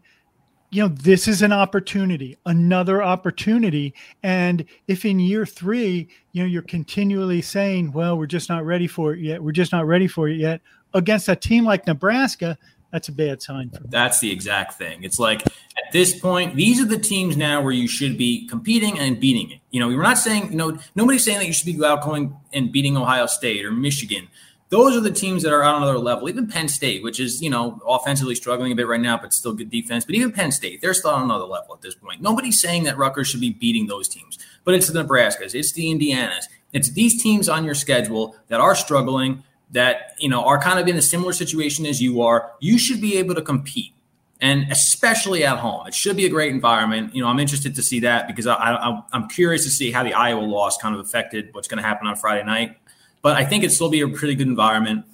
You 0.71 0.83
know, 0.83 0.89
this 0.89 1.29
is 1.29 1.43
an 1.43 1.53
opportunity, 1.53 2.37
another 2.47 3.03
opportunity. 3.03 3.95
And 4.23 4.65
if 4.89 5.05
in 5.05 5.21
year 5.21 5.47
three, 5.47 6.09
you 6.33 6.43
know, 6.43 6.49
you're 6.49 6.63
continually 6.63 7.41
saying, 7.43 7.93
well, 7.93 8.19
we're 8.19 8.27
just 8.27 8.49
not 8.49 8.65
ready 8.65 8.87
for 8.87 9.15
it 9.15 9.21
yet, 9.21 9.43
we're 9.43 9.53
just 9.53 9.73
not 9.73 9.87
ready 9.87 10.09
for 10.09 10.29
it 10.29 10.37
yet, 10.37 10.61
against 10.93 11.29
a 11.29 11.37
team 11.37 11.65
like 11.65 11.87
Nebraska, 11.87 12.59
that's 12.93 13.09
a 13.09 13.13
bad 13.13 13.43
sign 13.43 13.71
for. 13.71 13.83
That's 13.89 14.21
the 14.21 14.31
exact 14.31 14.75
thing. 14.75 15.03
It's 15.03 15.19
like 15.19 15.45
at 15.47 15.93
this 15.93 16.19
point, 16.19 16.55
these 16.55 16.81
are 16.81 16.85
the 16.85 16.99
teams 16.99 17.37
now 17.37 17.63
where 17.63 17.73
you 17.73 17.89
should 17.89 18.19
be 18.19 18.47
competing 18.47 18.99
and 18.99 19.19
beating 19.19 19.51
it. 19.51 19.61
You 19.71 19.81
know, 19.81 19.89
we're 19.89 20.03
not 20.03 20.19
saying, 20.19 20.51
you 20.51 20.57
know, 20.57 20.79
nobody's 20.95 21.25
saying 21.25 21.39
that 21.39 21.47
you 21.47 21.53
should 21.53 21.67
be 21.67 21.85
out 21.85 22.03
going 22.03 22.37
and 22.53 22.71
beating 22.71 22.97
Ohio 22.97 23.27
State 23.27 23.65
or 23.65 23.73
Michigan 23.73 24.29
those 24.75 24.97
are 24.97 25.01
the 25.01 25.11
teams 25.13 25.45
that 25.45 25.53
are 25.53 25.63
on 25.63 25.77
another 25.77 26.01
level. 26.01 26.29
Even 26.29 26.49
Penn 26.49 26.67
State, 26.67 27.05
which 27.05 27.21
is, 27.21 27.41
you 27.41 27.49
know, 27.49 27.81
offensively 27.87 28.35
struggling 28.35 28.73
a 28.73 28.75
bit 28.75 28.89
right 28.89 29.01
now, 29.01 29.17
but 29.17 29.33
still 29.33 29.53
good 29.53 29.71
defense. 29.71 30.05
But 30.05 30.17
even 30.17 30.33
Penn 30.33 30.51
State, 30.51 30.81
they're 30.81 30.95
still 30.95 31.13
on 31.13 31.23
another 31.23 31.45
level 31.45 31.77
at 31.77 31.81
this 31.81 31.95
point. 31.95 32.21
Nobody's 32.21 32.61
saying 32.61 32.83
that 32.83 32.99
Rutgers 32.99 33.29
should 33.29 33.41
be 33.41 33.53
beating 33.53 33.87
those 33.87 34.09
teams, 34.09 34.37
but 34.65 34.75
it's 34.75 34.89
the 34.89 35.01
Nebraskas, 35.01 35.55
it's 35.55 35.71
the 35.73 35.85
Indianas, 35.85 36.47
it's 36.73 36.91
these 36.91 37.23
teams 37.23 37.49
on 37.49 37.65
your 37.65 37.77
schedule 37.77 38.35
that 38.49 38.61
are 38.61 38.75
struggling, 38.75 39.45
that, 39.71 40.17
you 40.19 40.29
know, 40.29 40.45
are 40.45 40.61
kind 40.61 40.81
of 40.81 40.89
in 40.89 40.97
a 40.97 41.03
similar 41.03 41.33
situation 41.33 41.87
as 41.87 42.03
you 42.03 42.21
are. 42.23 42.51
You 42.59 42.77
should 42.77 43.01
be 43.01 43.17
able 43.17 43.37
to 43.37 43.43
compete 43.43 43.93
and 44.41 44.71
especially 44.73 45.45
at 45.45 45.59
home. 45.59 45.87
It 45.87 45.95
should 45.95 46.17
be 46.17 46.27
a 46.27 46.29
great 46.29 46.53
environment. 46.53 47.15
You 47.15 47.23
know, 47.23 47.29
I'm 47.29 47.39
interested 47.39 47.77
to 47.77 47.83
see 47.83 48.01
that 48.01 48.27
because 48.27 48.49
I, 48.49 48.55
I, 48.55 49.03
am 49.13 49.29
curious 49.29 49.63
to 49.65 49.71
see 49.71 49.93
how 49.93 50.03
the 50.03 50.15
Iowa 50.15 50.41
loss 50.41 50.77
kind 50.79 50.95
of 50.95 51.01
affected 51.01 51.49
what's 51.53 51.69
going 51.69 51.81
to 51.81 51.89
happen 51.89 52.09
on 52.09 52.17
Friday 52.17 52.45
night. 52.45 52.77
But 53.25 53.39
I 53.39 53.47
think 53.47 53.65
it'd 53.65 53.75
still 53.75 53.89
be 53.89 54.03
a 54.03 54.09
pretty 54.09 54.35
good 54.35 54.49
environment. 54.49 55.07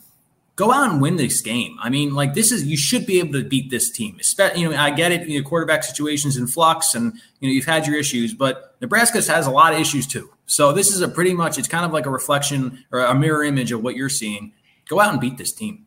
Go 0.57 0.73
out 0.73 0.91
and 0.91 1.01
win 1.01 1.15
this 1.15 1.41
game. 1.41 1.77
I 1.81 1.91
mean, 1.91 2.13
like 2.13 2.35
this 2.35 2.51
is 2.51 2.67
you 2.67 2.77
should 2.77 3.07
be 3.07 3.21
able 3.21 3.35
to 3.35 3.45
beat 3.45 3.71
this 3.71 3.89
team. 3.89 4.17
Especially, 4.21 4.63
you 4.63 4.69
know, 4.69 4.77
I 4.77 4.91
get 4.91 5.13
it. 5.13 5.29
You 5.29 5.41
know, 5.41 5.49
quarterback 5.49 5.85
situations 5.85 6.37
in 6.37 6.49
flux, 6.49 6.97
and 6.97 7.15
you 7.39 7.49
know 7.49 7.55
you've 7.55 7.67
had 7.67 7.87
your 7.87 7.97
issues, 7.97 8.35
but 8.35 8.75
Nebraska 8.81 9.23
has 9.23 9.47
a 9.47 9.51
lot 9.53 9.73
of 9.73 9.79
issues 9.79 10.09
too. 10.09 10.29
So 10.47 10.73
this 10.73 10.91
is 10.91 11.03
a 11.03 11.09
pretty 11.09 11.35
much 11.35 11.57
it's 11.57 11.69
kind 11.69 11.85
of 11.85 11.93
like 11.93 12.05
a 12.05 12.11
reflection 12.11 12.85
or 12.91 12.99
a 12.99 13.15
mirror 13.15 13.45
image 13.45 13.71
of 13.71 13.85
what 13.85 13.95
you're 13.95 14.09
seeing. 14.09 14.53
Go 14.89 14.99
out 14.99 15.13
and 15.13 15.21
beat 15.21 15.39
this 15.39 15.53
team. 15.53 15.87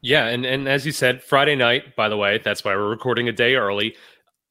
Yeah, 0.00 0.26
and 0.26 0.44
and 0.44 0.68
as 0.68 0.84
you 0.84 0.90
said, 0.90 1.22
Friday 1.22 1.54
night. 1.54 1.94
By 1.94 2.08
the 2.08 2.16
way, 2.16 2.40
that's 2.44 2.64
why 2.64 2.74
we're 2.74 2.90
recording 2.90 3.28
a 3.28 3.32
day 3.32 3.54
early. 3.54 3.94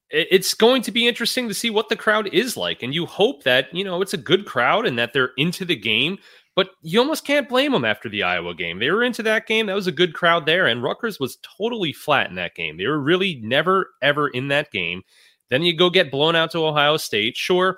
It's 0.10 0.54
going 0.54 0.84
to 0.84 0.92
be 0.92 1.08
interesting 1.08 1.50
to 1.50 1.54
see 1.54 1.70
what 1.70 1.90
the 1.90 1.98
crowd 1.98 2.34
is 2.34 2.56
like, 2.56 2.82
and 2.82 2.96
you 2.96 3.06
hope 3.06 3.44
that 3.44 3.76
you 3.76 3.84
know 3.84 4.02
it's 4.02 4.14
a 4.14 4.18
good 4.18 4.46
crowd 4.46 4.88
and 4.88 4.98
that 4.98 5.12
they're 5.12 5.32
into 5.36 5.66
the 5.66 5.76
game. 5.76 6.18
But 6.56 6.70
you 6.82 7.00
almost 7.00 7.26
can't 7.26 7.50
blame 7.50 7.72
them 7.72 7.86
after 7.86 8.10
the 8.10 8.24
Iowa 8.24 8.54
game. 8.54 8.78
They 8.78 8.92
were 8.92 9.04
into 9.04 9.24
that 9.24 9.48
game. 9.48 9.66
That 9.66 9.76
was 9.76 9.88
a 9.88 9.92
good 9.92 10.14
crowd 10.14 10.46
there, 10.46 10.68
and 10.68 10.84
Rutgers 10.84 11.20
was 11.20 11.40
totally 11.58 11.94
flat 11.94 12.30
in 12.30 12.36
that 12.36 12.56
game. 12.56 12.78
They 12.78 12.86
were 12.86 13.00
really 13.00 13.40
never 13.44 13.90
ever 14.02 14.28
in 14.28 14.50
that 14.50 14.72
game. 14.72 15.02
Then 15.50 15.64
you 15.64 15.76
go 15.76 15.90
get 15.90 16.12
blown 16.12 16.36
out 16.36 16.52
to 16.52 16.66
Ohio 16.66 16.98
State. 16.98 17.36
Sure, 17.38 17.78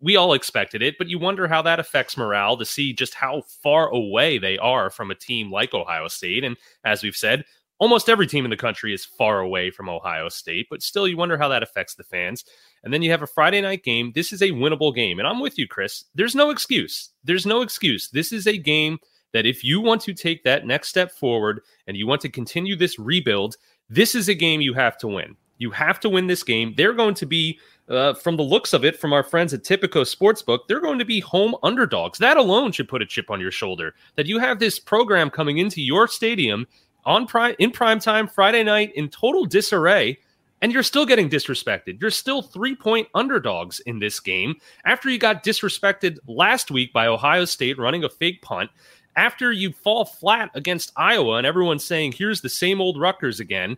we 0.00 0.16
all 0.16 0.32
expected 0.32 0.82
it, 0.82 0.96
but 0.98 1.08
you 1.08 1.18
wonder 1.18 1.46
how 1.46 1.62
that 1.62 1.78
affects 1.78 2.16
morale 2.16 2.56
to 2.56 2.64
see 2.64 2.92
just 2.92 3.14
how 3.14 3.42
far 3.62 3.88
away 3.88 4.38
they 4.38 4.58
are 4.58 4.90
from 4.90 5.10
a 5.10 5.14
team 5.14 5.52
like 5.52 5.74
Ohio 5.74 6.08
State. 6.08 6.42
And 6.42 6.56
as 6.84 7.02
we've 7.02 7.16
said, 7.16 7.44
almost 7.80 8.08
every 8.08 8.26
team 8.26 8.44
in 8.44 8.50
the 8.50 8.56
country 8.56 8.94
is 8.94 9.04
far 9.04 9.40
away 9.40 9.70
from 9.70 9.88
Ohio 9.88 10.28
State, 10.28 10.68
but 10.70 10.82
still, 10.82 11.08
you 11.08 11.16
wonder 11.16 11.36
how 11.36 11.48
that 11.48 11.64
affects 11.64 11.94
the 11.94 12.04
fans. 12.04 12.44
And 12.84 12.94
then 12.94 13.02
you 13.02 13.10
have 13.10 13.22
a 13.22 13.26
Friday 13.26 13.60
night 13.60 13.82
game. 13.82 14.12
This 14.14 14.32
is 14.32 14.42
a 14.42 14.50
winnable 14.50 14.94
game. 14.94 15.18
And 15.18 15.26
I'm 15.26 15.40
with 15.40 15.58
you, 15.58 15.66
Chris. 15.66 16.04
There's 16.14 16.36
no 16.36 16.50
excuse. 16.50 17.10
There's 17.24 17.46
no 17.46 17.62
excuse. 17.62 18.08
This 18.10 18.32
is 18.32 18.46
a 18.46 18.56
game 18.56 18.98
that 19.32 19.46
if 19.46 19.64
you 19.64 19.80
want 19.80 20.02
to 20.02 20.14
take 20.14 20.44
that 20.44 20.66
next 20.66 20.88
step 20.88 21.10
forward 21.10 21.62
and 21.86 21.96
you 21.96 22.06
want 22.06 22.20
to 22.20 22.28
continue 22.28 22.76
this 22.76 22.98
rebuild, 22.98 23.56
this 23.88 24.14
is 24.14 24.28
a 24.28 24.34
game 24.34 24.60
you 24.60 24.74
have 24.74 24.96
to 24.98 25.08
win. 25.08 25.36
You 25.58 25.70
have 25.72 26.00
to 26.00 26.08
win 26.08 26.26
this 26.26 26.42
game. 26.42 26.74
They're 26.76 26.94
going 26.94 27.14
to 27.14 27.26
be 27.26 27.58
uh, 27.90 28.14
from 28.14 28.36
the 28.36 28.42
looks 28.42 28.72
of 28.72 28.84
it, 28.84 28.98
from 28.98 29.12
our 29.12 29.22
friends 29.22 29.52
at 29.52 29.64
Tipico 29.64 30.02
Sportsbook, 30.02 30.60
they're 30.68 30.80
going 30.80 31.00
to 31.00 31.04
be 31.04 31.18
home 31.18 31.56
underdogs. 31.64 32.18
That 32.18 32.36
alone 32.36 32.70
should 32.70 32.88
put 32.88 33.02
a 33.02 33.06
chip 33.06 33.30
on 33.30 33.40
your 33.40 33.50
shoulder. 33.50 33.94
That 34.14 34.26
you 34.26 34.38
have 34.38 34.60
this 34.60 34.78
program 34.78 35.28
coming 35.28 35.58
into 35.58 35.82
your 35.82 36.06
stadium 36.06 36.66
on 37.04 37.26
prime 37.26 37.54
in 37.58 37.70
prime 37.70 38.00
time 38.00 38.28
Friday 38.28 38.62
night 38.62 38.92
in 38.94 39.08
total 39.08 39.44
disarray, 39.44 40.18
and 40.62 40.72
you're 40.72 40.82
still 40.82 41.06
getting 41.06 41.28
disrespected. 41.28 42.00
You're 42.00 42.10
still 42.10 42.42
three 42.42 42.74
point 42.74 43.08
underdogs 43.14 43.80
in 43.80 43.98
this 43.98 44.20
game 44.20 44.56
after 44.84 45.08
you 45.08 45.18
got 45.18 45.44
disrespected 45.44 46.18
last 46.26 46.70
week 46.70 46.92
by 46.92 47.06
Ohio 47.06 47.44
State 47.44 47.78
running 47.78 48.04
a 48.04 48.08
fake 48.08 48.42
punt. 48.42 48.70
After 49.16 49.50
you 49.52 49.72
fall 49.72 50.04
flat 50.04 50.50
against 50.54 50.92
Iowa 50.96 51.36
and 51.36 51.46
everyone's 51.46 51.84
saying, 51.84 52.12
here's 52.12 52.40
the 52.40 52.48
same 52.48 52.80
old 52.80 52.98
Rutgers 52.98 53.40
again, 53.40 53.76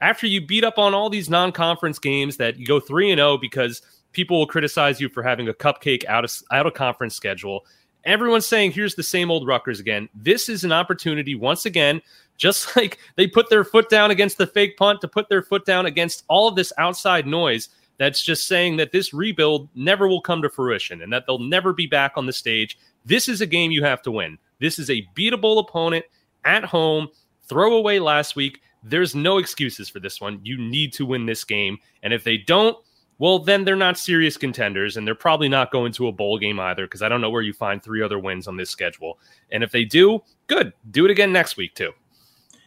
after 0.00 0.26
you 0.26 0.46
beat 0.46 0.64
up 0.64 0.78
on 0.78 0.92
all 0.92 1.08
these 1.08 1.30
non-conference 1.30 1.98
games 1.98 2.36
that 2.36 2.58
you 2.58 2.66
go 2.66 2.80
3 2.80 3.10
and 3.10 3.18
0 3.18 3.38
because 3.38 3.80
people 4.12 4.38
will 4.38 4.46
criticize 4.46 5.00
you 5.00 5.08
for 5.08 5.22
having 5.22 5.48
a 5.48 5.54
cupcake 5.54 6.04
out 6.06 6.24
of 6.24 6.32
out 6.52 6.66
of 6.66 6.74
conference 6.74 7.14
schedule. 7.14 7.64
Everyone's 8.04 8.46
saying 8.46 8.72
here's 8.72 8.94
the 8.94 9.02
same 9.02 9.30
old 9.30 9.46
Rutgers 9.46 9.80
again. 9.80 10.08
This 10.14 10.48
is 10.48 10.64
an 10.64 10.72
opportunity 10.72 11.34
once 11.34 11.66
again, 11.66 12.02
just 12.36 12.76
like 12.76 12.98
they 13.16 13.26
put 13.26 13.50
their 13.50 13.64
foot 13.64 13.88
down 13.88 14.10
against 14.10 14.38
the 14.38 14.46
fake 14.46 14.76
punt 14.76 15.00
to 15.00 15.08
put 15.08 15.28
their 15.28 15.42
foot 15.42 15.64
down 15.64 15.86
against 15.86 16.24
all 16.28 16.48
of 16.48 16.56
this 16.56 16.72
outside 16.78 17.26
noise 17.26 17.68
that's 17.98 18.22
just 18.22 18.48
saying 18.48 18.76
that 18.76 18.92
this 18.92 19.14
rebuild 19.14 19.68
never 19.74 20.08
will 20.08 20.20
come 20.20 20.42
to 20.42 20.48
fruition 20.48 21.02
and 21.02 21.12
that 21.12 21.24
they'll 21.26 21.38
never 21.38 21.72
be 21.72 21.86
back 21.86 22.12
on 22.16 22.26
the 22.26 22.32
stage. 22.32 22.78
This 23.04 23.28
is 23.28 23.40
a 23.40 23.46
game 23.46 23.70
you 23.70 23.84
have 23.84 24.02
to 24.02 24.10
win. 24.10 24.38
This 24.58 24.78
is 24.78 24.90
a 24.90 25.06
beatable 25.14 25.60
opponent 25.60 26.04
at 26.44 26.64
home. 26.64 27.08
Throw 27.46 27.76
away 27.76 28.00
last 28.00 28.36
week. 28.36 28.62
There's 28.82 29.14
no 29.14 29.38
excuses 29.38 29.88
for 29.88 30.00
this 30.00 30.20
one. 30.20 30.40
You 30.42 30.58
need 30.58 30.92
to 30.94 31.06
win 31.06 31.26
this 31.26 31.44
game. 31.44 31.78
And 32.02 32.12
if 32.12 32.24
they 32.24 32.36
don't, 32.36 32.76
well, 33.18 33.38
then 33.38 33.64
they're 33.64 33.76
not 33.76 33.98
serious 33.98 34.36
contenders, 34.36 34.96
and 34.96 35.06
they're 35.06 35.14
probably 35.14 35.48
not 35.48 35.70
going 35.70 35.92
to 35.92 36.08
a 36.08 36.12
bowl 36.12 36.38
game 36.38 36.58
either, 36.58 36.86
because 36.86 37.02
I 37.02 37.08
don't 37.08 37.20
know 37.20 37.30
where 37.30 37.42
you 37.42 37.52
find 37.52 37.82
three 37.82 38.02
other 38.02 38.18
wins 38.18 38.48
on 38.48 38.56
this 38.56 38.70
schedule. 38.70 39.18
And 39.50 39.62
if 39.62 39.70
they 39.70 39.84
do, 39.84 40.22
good. 40.46 40.72
Do 40.90 41.04
it 41.04 41.10
again 41.10 41.32
next 41.32 41.56
week, 41.56 41.74
too. 41.74 41.92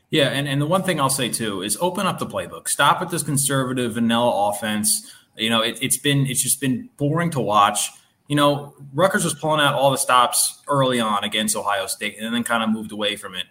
Yeah, 0.09 0.29
and, 0.29 0.47
and 0.47 0.61
the 0.61 0.65
one 0.65 0.83
thing 0.83 1.01
I'll 1.01 1.09
say 1.09 1.29
too 1.29 1.61
is 1.61 1.77
open 1.81 2.07
up 2.07 2.17
the 2.17 2.25
playbook. 2.25 2.69
Stop 2.69 3.01
with 3.01 3.09
this 3.09 3.23
conservative 3.23 3.95
vanilla 3.95 4.49
offense. 4.49 5.11
You 5.35 5.49
know, 5.49 5.61
it, 5.61 5.77
it's 5.81 5.97
been 5.97 6.25
it's 6.27 6.41
just 6.41 6.61
been 6.61 6.89
boring 6.95 7.29
to 7.31 7.41
watch. 7.41 7.89
You 8.27 8.37
know, 8.37 8.73
Rutgers 8.93 9.23
was 9.25 9.33
pulling 9.33 9.59
out 9.59 9.75
all 9.75 9.91
the 9.91 9.97
stops 9.97 10.61
early 10.67 10.99
on 10.99 11.23
against 11.23 11.55
Ohio 11.55 11.87
State, 11.87 12.17
and 12.19 12.33
then 12.33 12.43
kind 12.43 12.63
of 12.63 12.69
moved 12.69 12.91
away 12.91 13.17
from 13.17 13.35
it 13.35 13.47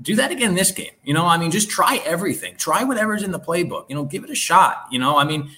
do 0.00 0.14
that 0.16 0.30
again 0.30 0.54
this 0.54 0.70
game. 0.70 0.92
You 1.04 1.14
know, 1.14 1.26
I 1.26 1.38
mean, 1.38 1.50
just 1.50 1.70
try 1.70 2.00
everything. 2.04 2.56
Try 2.56 2.84
whatever's 2.84 3.22
in 3.22 3.32
the 3.32 3.40
playbook. 3.40 3.86
You 3.88 3.96
know, 3.96 4.04
give 4.04 4.24
it 4.24 4.30
a 4.30 4.34
shot. 4.34 4.86
You 4.90 4.98
know, 4.98 5.18
I 5.18 5.24
mean, 5.24 5.50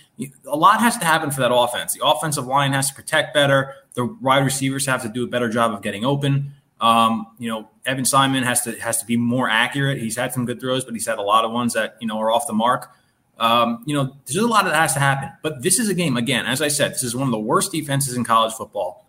a 0.46 0.57
lot 0.57 0.81
has 0.81 0.96
to 0.98 1.05
happen 1.05 1.31
for 1.31 1.40
that 1.40 1.53
offense. 1.53 1.94
The 1.94 2.05
offensive 2.05 2.46
line 2.46 2.72
has 2.72 2.88
to 2.88 2.94
protect 2.94 3.35
better. 3.35 3.74
The 3.94 4.07
wide 4.07 4.44
receivers 4.44 4.87
have 4.87 5.03
to 5.03 5.09
do 5.09 5.24
a 5.24 5.26
better 5.26 5.48
job 5.48 5.72
of 5.72 5.83
getting 5.83 6.05
open. 6.05 6.55
Um, 6.81 7.26
you 7.38 7.50
know, 7.50 7.68
Evan 7.85 8.07
Simon 8.07 8.42
has 8.42 8.62
to 8.62 8.72
has 8.81 8.98
to 8.98 9.07
be 9.07 9.16
more 9.16 9.50
accurate. 9.50 9.98
He's 9.98 10.16
had 10.16 10.33
some 10.33 10.46
good 10.46 10.61
throws, 10.61 10.85
but 10.85 10.94
he's 10.94 11.07
had 11.07 11.18
a 11.18 11.22
lot 11.22 11.44
of 11.44 11.53
ones 11.53 11.74
that 11.74 11.96
you 12.00 12.07
know 12.07 12.18
are 12.18 12.31
off 12.31 12.46
the 12.46 12.55
mark. 12.55 12.94
Um, 13.38 13.83
you 13.87 13.94
know, 13.94 14.16
there's 14.26 14.37
a 14.37 14.46
lot 14.46 14.64
that 14.66 14.74
has 14.74 14.94
to 14.94 15.00
happen. 15.00 15.31
But 15.42 15.62
this 15.62 15.79
is 15.79 15.88
a 15.88 15.94
game 15.94 16.16
again. 16.16 16.46
As 16.46 16.62
I 16.62 16.68
said, 16.68 16.92
this 16.92 17.03
is 17.03 17.16
one 17.16 17.26
of 17.26 17.33
the 17.33 17.38
worst 17.38 17.72
defenses 17.72 18.14
in 18.14 18.24
college 18.24 18.53
football. 18.53 19.07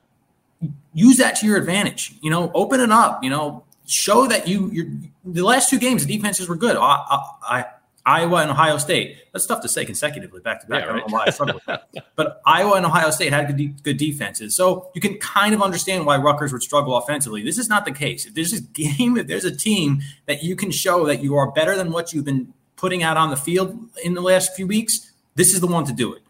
Use 0.93 1.17
that 1.17 1.37
to 1.37 1.45
your 1.45 1.57
advantage. 1.57 2.13
You 2.21 2.29
know, 2.29 2.51
open 2.53 2.79
it 2.79 2.91
up. 2.91 3.23
You 3.23 3.29
know, 3.29 3.63
show 3.91 4.27
that 4.27 4.47
you 4.47 4.69
you're 4.71 4.87
the 5.25 5.43
last 5.43 5.69
two 5.69 5.79
games 5.79 6.05
the 6.05 6.15
defenses 6.15 6.47
were 6.47 6.55
good. 6.55 6.75
I, 6.75 6.81
I, 6.81 7.23
I, 7.43 7.65
Iowa 8.05 8.37
and 8.37 8.51
Ohio 8.51 8.77
State. 8.77 9.17
That's 9.31 9.45
tough 9.45 9.61
to 9.61 9.69
say 9.69 9.85
consecutively 9.85 10.41
back 10.41 10.61
to 10.61 10.67
back. 10.67 10.83
I 10.83 10.85
don't 10.87 10.97
know 10.97 11.03
why 11.09 11.25
I 11.27 11.29
struggle 11.29 11.55
with 11.55 11.65
that. 11.65 11.87
But 12.15 12.41
Iowa 12.45 12.73
and 12.73 12.85
Ohio 12.85 13.11
State 13.11 13.31
had 13.31 13.55
good, 13.55 13.83
good 13.83 13.97
defenses. 13.97 14.55
So 14.55 14.89
you 14.95 15.01
can 15.01 15.17
kind 15.17 15.53
of 15.53 15.61
understand 15.61 16.05
why 16.05 16.17
Rutgers 16.17 16.51
would 16.51 16.63
struggle 16.63 16.95
offensively. 16.97 17.43
This 17.43 17.57
is 17.57 17.69
not 17.69 17.85
the 17.85 17.91
case. 17.91 18.25
If 18.25 18.33
there's 18.33 18.53
a 18.53 18.61
game, 18.61 19.17
if 19.17 19.27
there's 19.27 19.45
a 19.45 19.55
team 19.55 20.01
that 20.25 20.43
you 20.43 20.55
can 20.55 20.71
show 20.71 21.05
that 21.05 21.21
you 21.21 21.35
are 21.35 21.51
better 21.51 21.75
than 21.75 21.91
what 21.91 22.11
you've 22.11 22.25
been 22.25 22.53
putting 22.75 23.03
out 23.03 23.17
on 23.17 23.29
the 23.29 23.37
field 23.37 23.77
in 24.03 24.13
the 24.15 24.21
last 24.21 24.55
few 24.55 24.65
weeks, 24.65 25.11
this 25.35 25.53
is 25.53 25.61
the 25.61 25.67
one 25.67 25.85
to 25.85 25.93
do 25.93 26.13
it. 26.13 26.21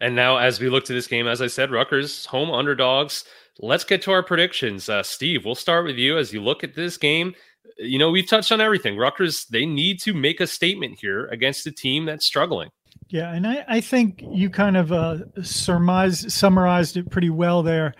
And 0.00 0.14
now, 0.14 0.36
as 0.36 0.60
we 0.60 0.68
look 0.68 0.84
to 0.86 0.92
this 0.92 1.06
game, 1.06 1.26
as 1.26 1.40
I 1.40 1.46
said, 1.46 1.70
Rutgers 1.70 2.26
home 2.26 2.50
underdogs. 2.50 3.24
Let's 3.60 3.84
get 3.84 4.02
to 4.02 4.10
our 4.10 4.22
predictions. 4.22 4.88
Uh, 4.88 5.02
Steve, 5.02 5.44
we'll 5.44 5.54
start 5.54 5.84
with 5.84 5.96
you 5.96 6.18
as 6.18 6.32
you 6.32 6.42
look 6.42 6.64
at 6.64 6.74
this 6.74 6.96
game. 6.96 7.34
You 7.78 7.98
know, 7.98 8.10
we've 8.10 8.28
touched 8.28 8.52
on 8.52 8.60
everything. 8.60 8.96
Rutgers, 8.96 9.46
they 9.46 9.64
need 9.64 10.00
to 10.02 10.12
make 10.12 10.40
a 10.40 10.46
statement 10.46 10.98
here 11.00 11.26
against 11.26 11.66
a 11.66 11.72
team 11.72 12.04
that's 12.04 12.26
struggling. 12.26 12.70
Yeah, 13.08 13.32
and 13.32 13.46
I, 13.46 13.64
I 13.68 13.80
think 13.80 14.24
you 14.28 14.50
kind 14.50 14.76
of 14.76 14.92
uh, 14.92 15.18
surmised, 15.42 16.32
summarized 16.32 16.96
it 16.96 17.10
pretty 17.10 17.30
well 17.30 17.62
there, 17.62 17.94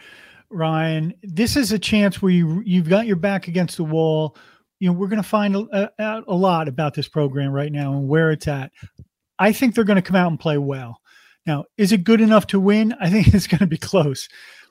Ryan. 0.51 1.15
This 1.23 1.57
is 1.57 1.73
a 1.73 1.79
chance 1.79 2.21
where 2.21 2.33
you, 2.33 2.63
you've 2.65 2.89
got 2.89 3.07
your 3.07 3.17
back 3.17 3.47
against 3.49 3.77
the 3.77 3.85
wall. 3.85 4.37
You 4.81 4.89
know, 4.89 4.99
we're 4.99 5.09
going 5.09 5.23
to 5.23 5.29
find 5.29 5.55
a, 5.57 5.93
a, 5.99 6.23
a 6.27 6.35
lot 6.35 6.69
about 6.69 6.95
this 6.95 7.09
program 7.09 7.53
right 7.53 7.71
now 7.71 7.93
and 7.93 8.09
where 8.09 8.31
it's 8.31 8.49
at. 8.49 8.73
I 9.39 9.53
think 9.53 9.75
they're 9.75 9.85
going 9.85 9.97
to 9.97 10.03
come 10.03 10.17
out 10.17 10.31
and 10.31 10.41
play 10.41 10.59
well. 10.59 11.01
Now, 11.47 11.65
is 11.77 11.93
it 11.93 12.05
good 12.05 12.21
enough 12.21 12.47
to 12.49 12.61
win? 12.61 12.95
I 13.01 13.11
think 13.11 13.29
it's 13.35 13.47
going 13.47 13.61
to 13.61 13.67
be 13.67 13.79
close. 13.79 14.29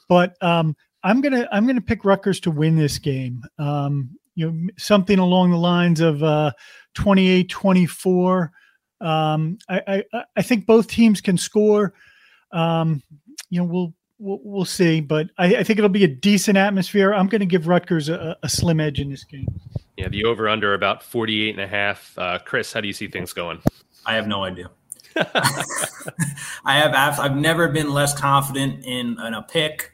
But 0.07 0.41
um, 0.41 0.75
I'm 1.03 1.21
gonna 1.21 1.47
I'm 1.51 1.67
gonna 1.67 1.81
pick 1.81 2.05
Rutgers 2.05 2.39
to 2.41 2.51
win 2.51 2.75
this 2.75 2.97
game. 2.97 3.43
Um, 3.57 4.17
you 4.35 4.51
know, 4.51 4.69
something 4.77 5.19
along 5.19 5.51
the 5.51 5.57
lines 5.57 5.99
of 5.99 6.23
uh, 6.23 6.51
28-24. 6.95 8.49
Um, 8.99 9.57
I, 9.69 10.03
I, 10.13 10.23
I 10.35 10.41
think 10.41 10.65
both 10.65 10.87
teams 10.87 11.21
can 11.21 11.37
score. 11.37 11.93
Um, 12.51 13.03
you 13.49 13.59
know, 13.59 13.65
we'll 13.65 13.93
we'll, 14.17 14.39
we'll 14.43 14.65
see, 14.65 15.01
but 15.01 15.29
I, 15.37 15.57
I, 15.57 15.63
think 15.63 15.77
it'll 15.77 15.89
be 15.89 16.03
a 16.03 16.07
decent 16.07 16.57
atmosphere. 16.57 17.13
I'm 17.13 17.27
going 17.27 17.41
to 17.41 17.45
give 17.45 17.67
Rutgers 17.67 18.09
a, 18.09 18.37
a, 18.41 18.49
slim 18.49 18.79
edge 18.79 18.99
in 18.99 19.09
this 19.09 19.23
game. 19.23 19.47
Yeah, 19.97 20.07
the 20.07 20.23
over 20.23 20.47
under 20.47 20.73
about 20.73 21.03
48 21.03 21.51
and 21.51 21.61
a 21.61 21.67
half. 21.67 22.17
Uh, 22.17 22.39
Chris, 22.39 22.71
how 22.71 22.81
do 22.81 22.87
you 22.87 22.93
see 22.93 23.07
things 23.07 23.33
going? 23.33 23.61
I 24.05 24.15
have 24.15 24.27
no 24.27 24.43
idea. 24.43 24.69
I 25.15 26.79
have 26.79 27.19
I've 27.19 27.35
never 27.35 27.67
been 27.67 27.91
less 27.91 28.17
confident 28.17 28.85
in, 28.85 29.19
in 29.19 29.33
a 29.33 29.43
pick. 29.43 29.91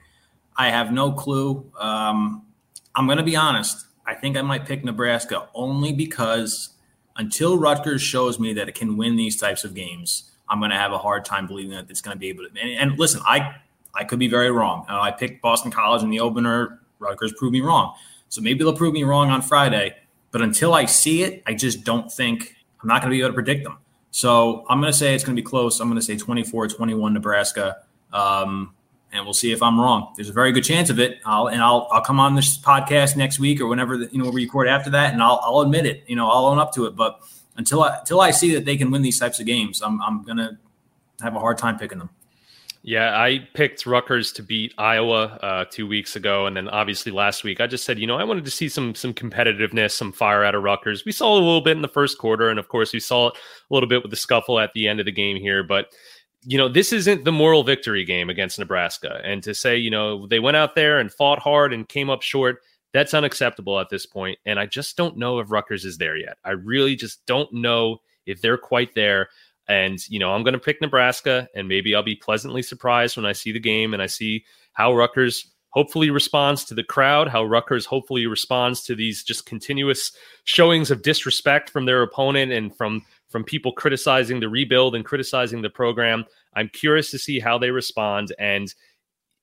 I 0.59 0.69
have 0.71 0.91
no 0.91 1.13
clue. 1.13 1.71
Um, 1.79 2.45
I'm 2.93 3.05
going 3.05 3.17
to 3.17 3.23
be 3.23 3.37
honest. 3.37 3.85
I 4.05 4.13
think 4.13 4.35
I 4.35 4.41
might 4.41 4.65
pick 4.65 4.83
Nebraska 4.83 5.47
only 5.55 5.93
because 5.93 6.71
until 7.15 7.57
Rutgers 7.57 8.01
shows 8.01 8.39
me 8.39 8.51
that 8.53 8.67
it 8.67 8.75
can 8.75 8.97
win 8.97 9.15
these 9.15 9.37
types 9.37 9.63
of 9.63 9.73
games, 9.73 10.31
I'm 10.49 10.59
going 10.59 10.71
to 10.71 10.77
have 10.77 10.91
a 10.91 10.97
hard 10.97 11.23
time 11.23 11.47
believing 11.47 11.71
that 11.71 11.89
it's 11.89 12.01
going 12.01 12.13
to 12.13 12.19
be 12.19 12.27
able 12.27 12.43
to. 12.43 12.49
And, 12.61 12.91
and 12.91 12.99
listen, 12.99 13.21
I 13.25 13.55
I 13.95 14.03
could 14.03 14.19
be 14.19 14.27
very 14.27 14.51
wrong. 14.51 14.85
I 14.89 15.11
picked 15.11 15.41
Boston 15.41 15.71
College 15.71 16.03
in 16.03 16.09
the 16.09 16.19
opener. 16.19 16.79
Rutgers 16.99 17.33
proved 17.37 17.53
me 17.53 17.61
wrong. 17.61 17.95
So 18.27 18.41
maybe 18.41 18.59
they'll 18.59 18.75
prove 18.75 18.93
me 18.93 19.03
wrong 19.03 19.29
on 19.29 19.41
Friday. 19.41 19.95
But 20.31 20.41
until 20.41 20.73
I 20.73 20.85
see 20.85 21.23
it, 21.23 21.41
I 21.47 21.53
just 21.53 21.85
don't 21.85 22.11
think 22.11 22.55
I'm 22.81 22.87
not 22.89 23.01
going 23.01 23.11
to 23.11 23.15
be 23.15 23.21
able 23.21 23.29
to 23.29 23.33
predict 23.33 23.63
them. 23.63 23.77
So 24.11 24.65
I'm 24.69 24.81
going 24.81 24.91
to 24.91 24.97
say 24.97 25.15
it's 25.15 25.23
going 25.23 25.35
to 25.37 25.41
be 25.41 25.45
close. 25.45 25.79
I'm 25.79 25.87
going 25.87 25.99
to 25.99 26.05
say 26.05 26.17
24 26.17 26.67
21 26.67 27.13
Nebraska. 27.13 27.77
Um, 28.11 28.73
and 29.11 29.25
we'll 29.25 29.33
see 29.33 29.51
if 29.51 29.61
I'm 29.61 29.79
wrong. 29.79 30.13
There's 30.15 30.29
a 30.29 30.33
very 30.33 30.51
good 30.51 30.63
chance 30.63 30.89
of 30.89 30.99
it. 30.99 31.19
I'll 31.25 31.47
and 31.47 31.61
I'll 31.61 31.87
I'll 31.91 32.01
come 32.01 32.19
on 32.19 32.35
this 32.35 32.57
podcast 32.57 33.15
next 33.15 33.39
week 33.39 33.59
or 33.61 33.67
whenever 33.67 33.97
the, 33.97 34.09
you 34.11 34.21
know 34.21 34.29
we 34.29 34.43
record 34.43 34.67
after 34.67 34.89
that, 34.91 35.13
and 35.13 35.21
I'll 35.21 35.39
I'll 35.43 35.61
admit 35.61 35.85
it. 35.85 36.03
You 36.07 36.15
know, 36.15 36.29
I'll 36.29 36.45
own 36.45 36.59
up 36.59 36.73
to 36.73 36.85
it. 36.85 36.95
But 36.95 37.19
until 37.57 37.83
I 37.83 37.97
until 37.99 38.21
I 38.21 38.31
see 38.31 38.53
that 38.53 38.65
they 38.65 38.77
can 38.77 38.91
win 38.91 39.01
these 39.01 39.19
types 39.19 39.39
of 39.39 39.45
games, 39.45 39.81
I'm 39.81 40.01
I'm 40.01 40.23
gonna 40.23 40.59
have 41.21 41.35
a 41.35 41.39
hard 41.39 41.57
time 41.57 41.77
picking 41.77 41.99
them. 41.99 42.09
Yeah, 42.81 43.19
I 43.19 43.45
picked 43.53 43.85
Rutgers 43.85 44.31
to 44.33 44.43
beat 44.43 44.73
Iowa 44.77 45.23
uh, 45.41 45.65
two 45.69 45.85
weeks 45.85 46.15
ago, 46.15 46.45
and 46.45 46.55
then 46.55 46.69
obviously 46.69 47.11
last 47.11 47.43
week 47.43 47.59
I 47.59 47.67
just 47.67 47.83
said, 47.83 47.99
you 47.99 48.07
know, 48.07 48.15
I 48.15 48.23
wanted 48.23 48.45
to 48.45 48.51
see 48.51 48.69
some 48.69 48.95
some 48.95 49.13
competitiveness, 49.13 49.91
some 49.91 50.13
fire 50.13 50.45
out 50.45 50.55
of 50.55 50.63
Rutgers. 50.63 51.03
We 51.03 51.11
saw 51.11 51.33
a 51.33 51.35
little 51.35 51.61
bit 51.61 51.75
in 51.75 51.81
the 51.81 51.89
first 51.89 52.17
quarter, 52.17 52.49
and 52.49 52.57
of 52.57 52.69
course 52.69 52.93
we 52.93 53.01
saw 53.01 53.29
it 53.29 53.35
a 53.35 53.73
little 53.73 53.89
bit 53.89 54.01
with 54.01 54.11
the 54.11 54.17
scuffle 54.17 54.59
at 54.59 54.71
the 54.73 54.87
end 54.87 55.01
of 55.01 55.05
the 55.05 55.11
game 55.11 55.35
here. 55.35 55.61
But 55.61 55.87
you 56.43 56.57
know, 56.57 56.69
this 56.69 56.93
isn't 56.93 57.25
the 57.25 57.31
moral 57.31 57.63
victory 57.63 58.05
game 58.05 58.29
against 58.29 58.59
Nebraska, 58.59 59.21
and 59.23 59.43
to 59.43 59.53
say, 59.53 59.77
you 59.77 59.89
know, 59.91 60.27
they 60.27 60.39
went 60.39 60.57
out 60.57 60.75
there 60.75 60.99
and 60.99 61.11
fought 61.11 61.39
hard 61.39 61.73
and 61.73 61.87
came 61.87 62.09
up 62.09 62.21
short. 62.21 62.59
That's 62.93 63.13
unacceptable 63.13 63.79
at 63.79 63.89
this 63.89 64.05
point. 64.05 64.39
and 64.45 64.59
I 64.59 64.65
just 64.65 64.97
don't 64.97 65.17
know 65.17 65.39
if 65.39 65.51
Rutgers 65.51 65.85
is 65.85 65.97
there 65.97 66.17
yet. 66.17 66.37
I 66.43 66.51
really 66.51 66.95
just 66.95 67.25
don't 67.25 67.51
know 67.53 67.97
if 68.25 68.41
they're 68.41 68.57
quite 68.57 68.95
there. 68.95 69.29
And, 69.67 69.99
you 70.09 70.17
know, 70.17 70.33
I'm 70.33 70.43
going 70.43 70.53
to 70.53 70.59
pick 70.59 70.81
Nebraska, 70.81 71.47
and 71.55 71.67
maybe 71.67 71.93
I'll 71.93 72.01
be 72.01 72.15
pleasantly 72.15 72.63
surprised 72.63 73.15
when 73.15 73.25
I 73.25 73.33
see 73.33 73.51
the 73.51 73.59
game 73.59 73.93
and 73.93 74.01
I 74.01 74.07
see 74.07 74.43
how 74.73 74.95
Rutgers 74.95 75.51
hopefully 75.71 76.09
responds 76.09 76.65
to 76.65 76.73
the 76.73 76.83
crowd, 76.83 77.27
how 77.27 77.43
Rutgers 77.43 77.85
hopefully 77.85 78.25
responds 78.25 78.81
to 78.83 78.95
these 78.95 79.23
just 79.23 79.45
continuous 79.45 80.11
showings 80.43 80.89
of 80.89 81.03
disrespect 81.03 81.69
from 81.69 81.85
their 81.85 82.01
opponent 82.01 82.51
and 82.51 82.75
from 82.75 83.03
from 83.29 83.43
people 83.43 83.71
criticizing 83.71 84.39
the 84.39 84.49
rebuild 84.49 84.95
and 84.95 85.05
criticizing 85.05 85.61
the 85.61 85.69
program. 85.69 86.25
I'm 86.55 86.69
curious 86.69 87.11
to 87.11 87.19
see 87.19 87.39
how 87.39 87.57
they 87.57 87.71
respond 87.71 88.33
and 88.39 88.73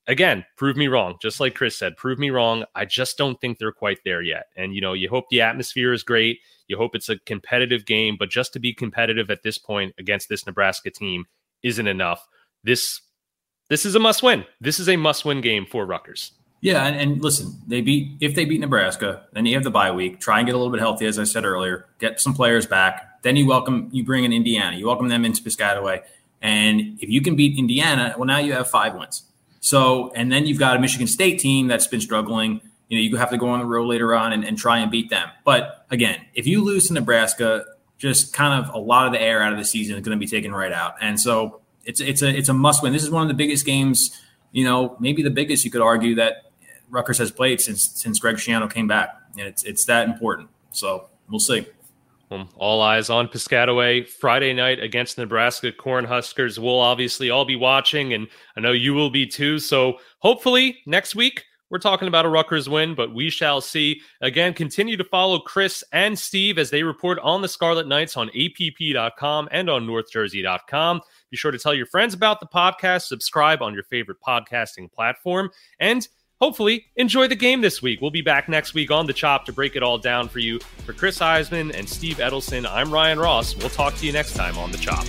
again, 0.07 0.45
prove 0.55 0.77
me 0.77 0.87
wrong. 0.87 1.17
Just 1.21 1.39
like 1.39 1.55
Chris 1.55 1.77
said, 1.77 1.97
prove 1.97 2.17
me 2.17 2.29
wrong. 2.29 2.63
I 2.75 2.85
just 2.85 3.17
don't 3.17 3.39
think 3.39 3.57
they're 3.57 3.71
quite 3.71 3.99
there 4.03 4.21
yet. 4.21 4.47
And 4.55 4.73
you 4.73 4.81
know, 4.81 4.93
you 4.93 5.09
hope 5.09 5.25
the 5.29 5.41
atmosphere 5.41 5.93
is 5.93 6.03
great. 6.03 6.39
You 6.67 6.77
hope 6.77 6.95
it's 6.95 7.09
a 7.09 7.19
competitive 7.19 7.85
game, 7.85 8.15
but 8.17 8.29
just 8.29 8.53
to 8.53 8.59
be 8.59 8.73
competitive 8.73 9.29
at 9.29 9.43
this 9.43 9.57
point 9.57 9.93
against 9.97 10.29
this 10.29 10.45
Nebraska 10.45 10.89
team 10.89 11.25
isn't 11.63 11.87
enough. 11.87 12.27
This 12.63 13.01
this 13.69 13.85
is 13.85 13.95
a 13.95 13.99
must 13.99 14.23
win. 14.23 14.45
This 14.61 14.79
is 14.79 14.87
a 14.87 14.95
must 14.95 15.25
win 15.25 15.41
game 15.41 15.65
for 15.65 15.85
Rutgers. 15.85 16.31
Yeah, 16.59 16.87
and, 16.87 16.99
and, 16.99 17.23
listen, 17.23 17.53
they 17.67 17.81
beat 17.81 18.17
if 18.19 18.33
they 18.33 18.43
beat 18.43 18.59
Nebraska, 18.59 19.27
then 19.33 19.45
you 19.45 19.53
have 19.53 19.63
the 19.63 19.71
bye 19.71 19.91
week. 19.91 20.19
Try 20.19 20.39
and 20.39 20.47
get 20.47 20.55
a 20.55 20.57
little 20.57 20.71
bit 20.71 20.79
healthy, 20.79 21.05
as 21.05 21.19
I 21.19 21.23
said 21.23 21.45
earlier. 21.45 21.85
Get 21.99 22.19
some 22.19 22.33
players 22.33 22.65
back. 22.65 23.16
Then 23.27 23.35
you 23.35 23.45
welcome 23.45 23.89
you 23.91 24.03
bring 24.03 24.23
in 24.23 24.33
Indiana. 24.33 24.77
You 24.77 24.87
welcome 24.87 25.09
them 25.09 25.25
into 25.25 25.43
Piscataway, 25.43 26.03
and 26.41 26.97
if 27.01 27.09
you 27.09 27.21
can 27.21 27.35
beat 27.35 27.57
Indiana, 27.57 28.15
well, 28.17 28.25
now 28.25 28.37
you 28.37 28.53
have 28.53 28.69
five 28.69 28.95
wins. 28.95 29.23
So, 29.59 30.11
and 30.15 30.31
then 30.31 30.45
you've 30.45 30.59
got 30.59 30.77
a 30.77 30.79
Michigan 30.79 31.07
State 31.07 31.39
team 31.39 31.67
that's 31.67 31.87
been 31.87 32.01
struggling 32.01 32.61
you 32.89 32.97
know, 32.97 33.01
you 33.01 33.17
have 33.17 33.29
to 33.31 33.37
go 33.37 33.49
on 33.49 33.59
the 33.59 33.65
road 33.65 33.87
later 33.87 34.15
on 34.15 34.33
and, 34.33 34.45
and 34.45 34.57
try 34.57 34.79
and 34.79 34.89
beat 34.89 35.09
them. 35.09 35.29
But 35.43 35.85
again, 35.89 36.21
if 36.33 36.47
you 36.47 36.63
lose 36.63 36.87
to 36.87 36.93
Nebraska, 36.93 37.65
just 37.97 38.33
kind 38.33 38.63
of 38.63 38.73
a 38.73 38.77
lot 38.77 39.07
of 39.07 39.13
the 39.13 39.21
air 39.21 39.41
out 39.41 39.51
of 39.51 39.57
the 39.57 39.65
season 39.65 39.97
is 39.97 40.05
going 40.05 40.17
to 40.17 40.19
be 40.19 40.29
taken 40.29 40.53
right 40.53 40.71
out. 40.71 40.95
And 41.01 41.19
so 41.19 41.61
it's 41.83 41.99
it's 41.99 42.21
a 42.21 42.29
it's 42.29 42.49
a 42.49 42.53
must 42.53 42.83
win. 42.83 42.93
This 42.93 43.03
is 43.03 43.09
one 43.09 43.23
of 43.23 43.27
the 43.27 43.33
biggest 43.33 43.65
games, 43.65 44.21
you 44.51 44.63
know, 44.63 44.95
maybe 44.99 45.23
the 45.23 45.29
biggest 45.29 45.65
you 45.65 45.71
could 45.71 45.81
argue 45.81 46.15
that 46.15 46.51
Rutgers 46.89 47.17
has 47.17 47.31
played 47.31 47.59
since 47.59 47.89
since 47.95 48.19
Greg 48.19 48.37
Schiano 48.37 48.71
came 48.71 48.87
back. 48.87 49.09
And 49.37 49.47
it's 49.47 49.63
it's 49.63 49.85
that 49.85 50.07
important. 50.07 50.49
So 50.71 51.09
we'll 51.29 51.39
see. 51.39 51.67
Well, 52.29 52.49
all 52.57 52.81
eyes 52.81 53.09
on 53.09 53.29
Piscataway 53.29 54.07
Friday 54.07 54.53
night 54.53 54.81
against 54.81 55.17
Nebraska 55.17 55.71
Cornhuskers. 55.71 56.59
We'll 56.59 56.79
obviously 56.79 57.29
all 57.29 57.45
be 57.45 57.55
watching, 57.55 58.13
and 58.13 58.27
I 58.57 58.59
know 58.59 58.73
you 58.73 58.93
will 58.93 59.09
be 59.09 59.25
too. 59.25 59.59
So 59.59 59.99
hopefully 60.19 60.79
next 60.85 61.15
week 61.15 61.45
we're 61.69 61.79
talking 61.79 62.07
about 62.07 62.25
a 62.25 62.29
Rutgers 62.29 62.69
win, 62.69 62.95
but 62.95 63.13
we 63.13 63.29
shall 63.29 63.61
see. 63.61 64.01
Again, 64.21 64.53
continue 64.53 64.97
to 64.97 65.03
follow 65.03 65.39
Chris 65.39 65.83
and 65.91 66.17
Steve 66.17 66.57
as 66.57 66.69
they 66.69 66.83
report 66.83 67.19
on 67.19 67.41
the 67.41 67.47
Scarlet 67.47 67.87
Knights 67.87 68.17
on 68.17 68.29
app.com 68.29 69.49
and 69.51 69.69
on 69.69 69.85
northjersey.com. 69.85 71.01
Be 71.29 71.37
sure 71.37 71.51
to 71.51 71.59
tell 71.59 71.73
your 71.73 71.85
friends 71.85 72.13
about 72.13 72.39
the 72.39 72.47
podcast, 72.47 73.03
subscribe 73.03 73.61
on 73.61 73.73
your 73.73 73.83
favorite 73.83 74.17
podcasting 74.25 74.91
platform, 74.91 75.49
and 75.79 76.07
hopefully 76.39 76.85
enjoy 76.95 77.27
the 77.27 77.35
game 77.35 77.61
this 77.61 77.81
week. 77.81 78.01
We'll 78.01 78.11
be 78.11 78.21
back 78.21 78.49
next 78.49 78.73
week 78.73 78.91
on 78.91 79.05
The 79.05 79.13
Chop 79.13 79.45
to 79.45 79.53
break 79.53 79.75
it 79.75 79.83
all 79.83 79.97
down 79.97 80.27
for 80.29 80.39
you. 80.39 80.59
For 80.85 80.93
Chris 80.93 81.19
Iseman 81.19 81.73
and 81.73 81.87
Steve 81.87 82.17
Edelson, 82.17 82.69
I'm 82.69 82.91
Ryan 82.91 83.19
Ross. 83.19 83.55
We'll 83.55 83.69
talk 83.69 83.95
to 83.95 84.05
you 84.05 84.11
next 84.11 84.33
time 84.33 84.57
on 84.57 84.71
The 84.71 84.77
Chop. 84.77 85.05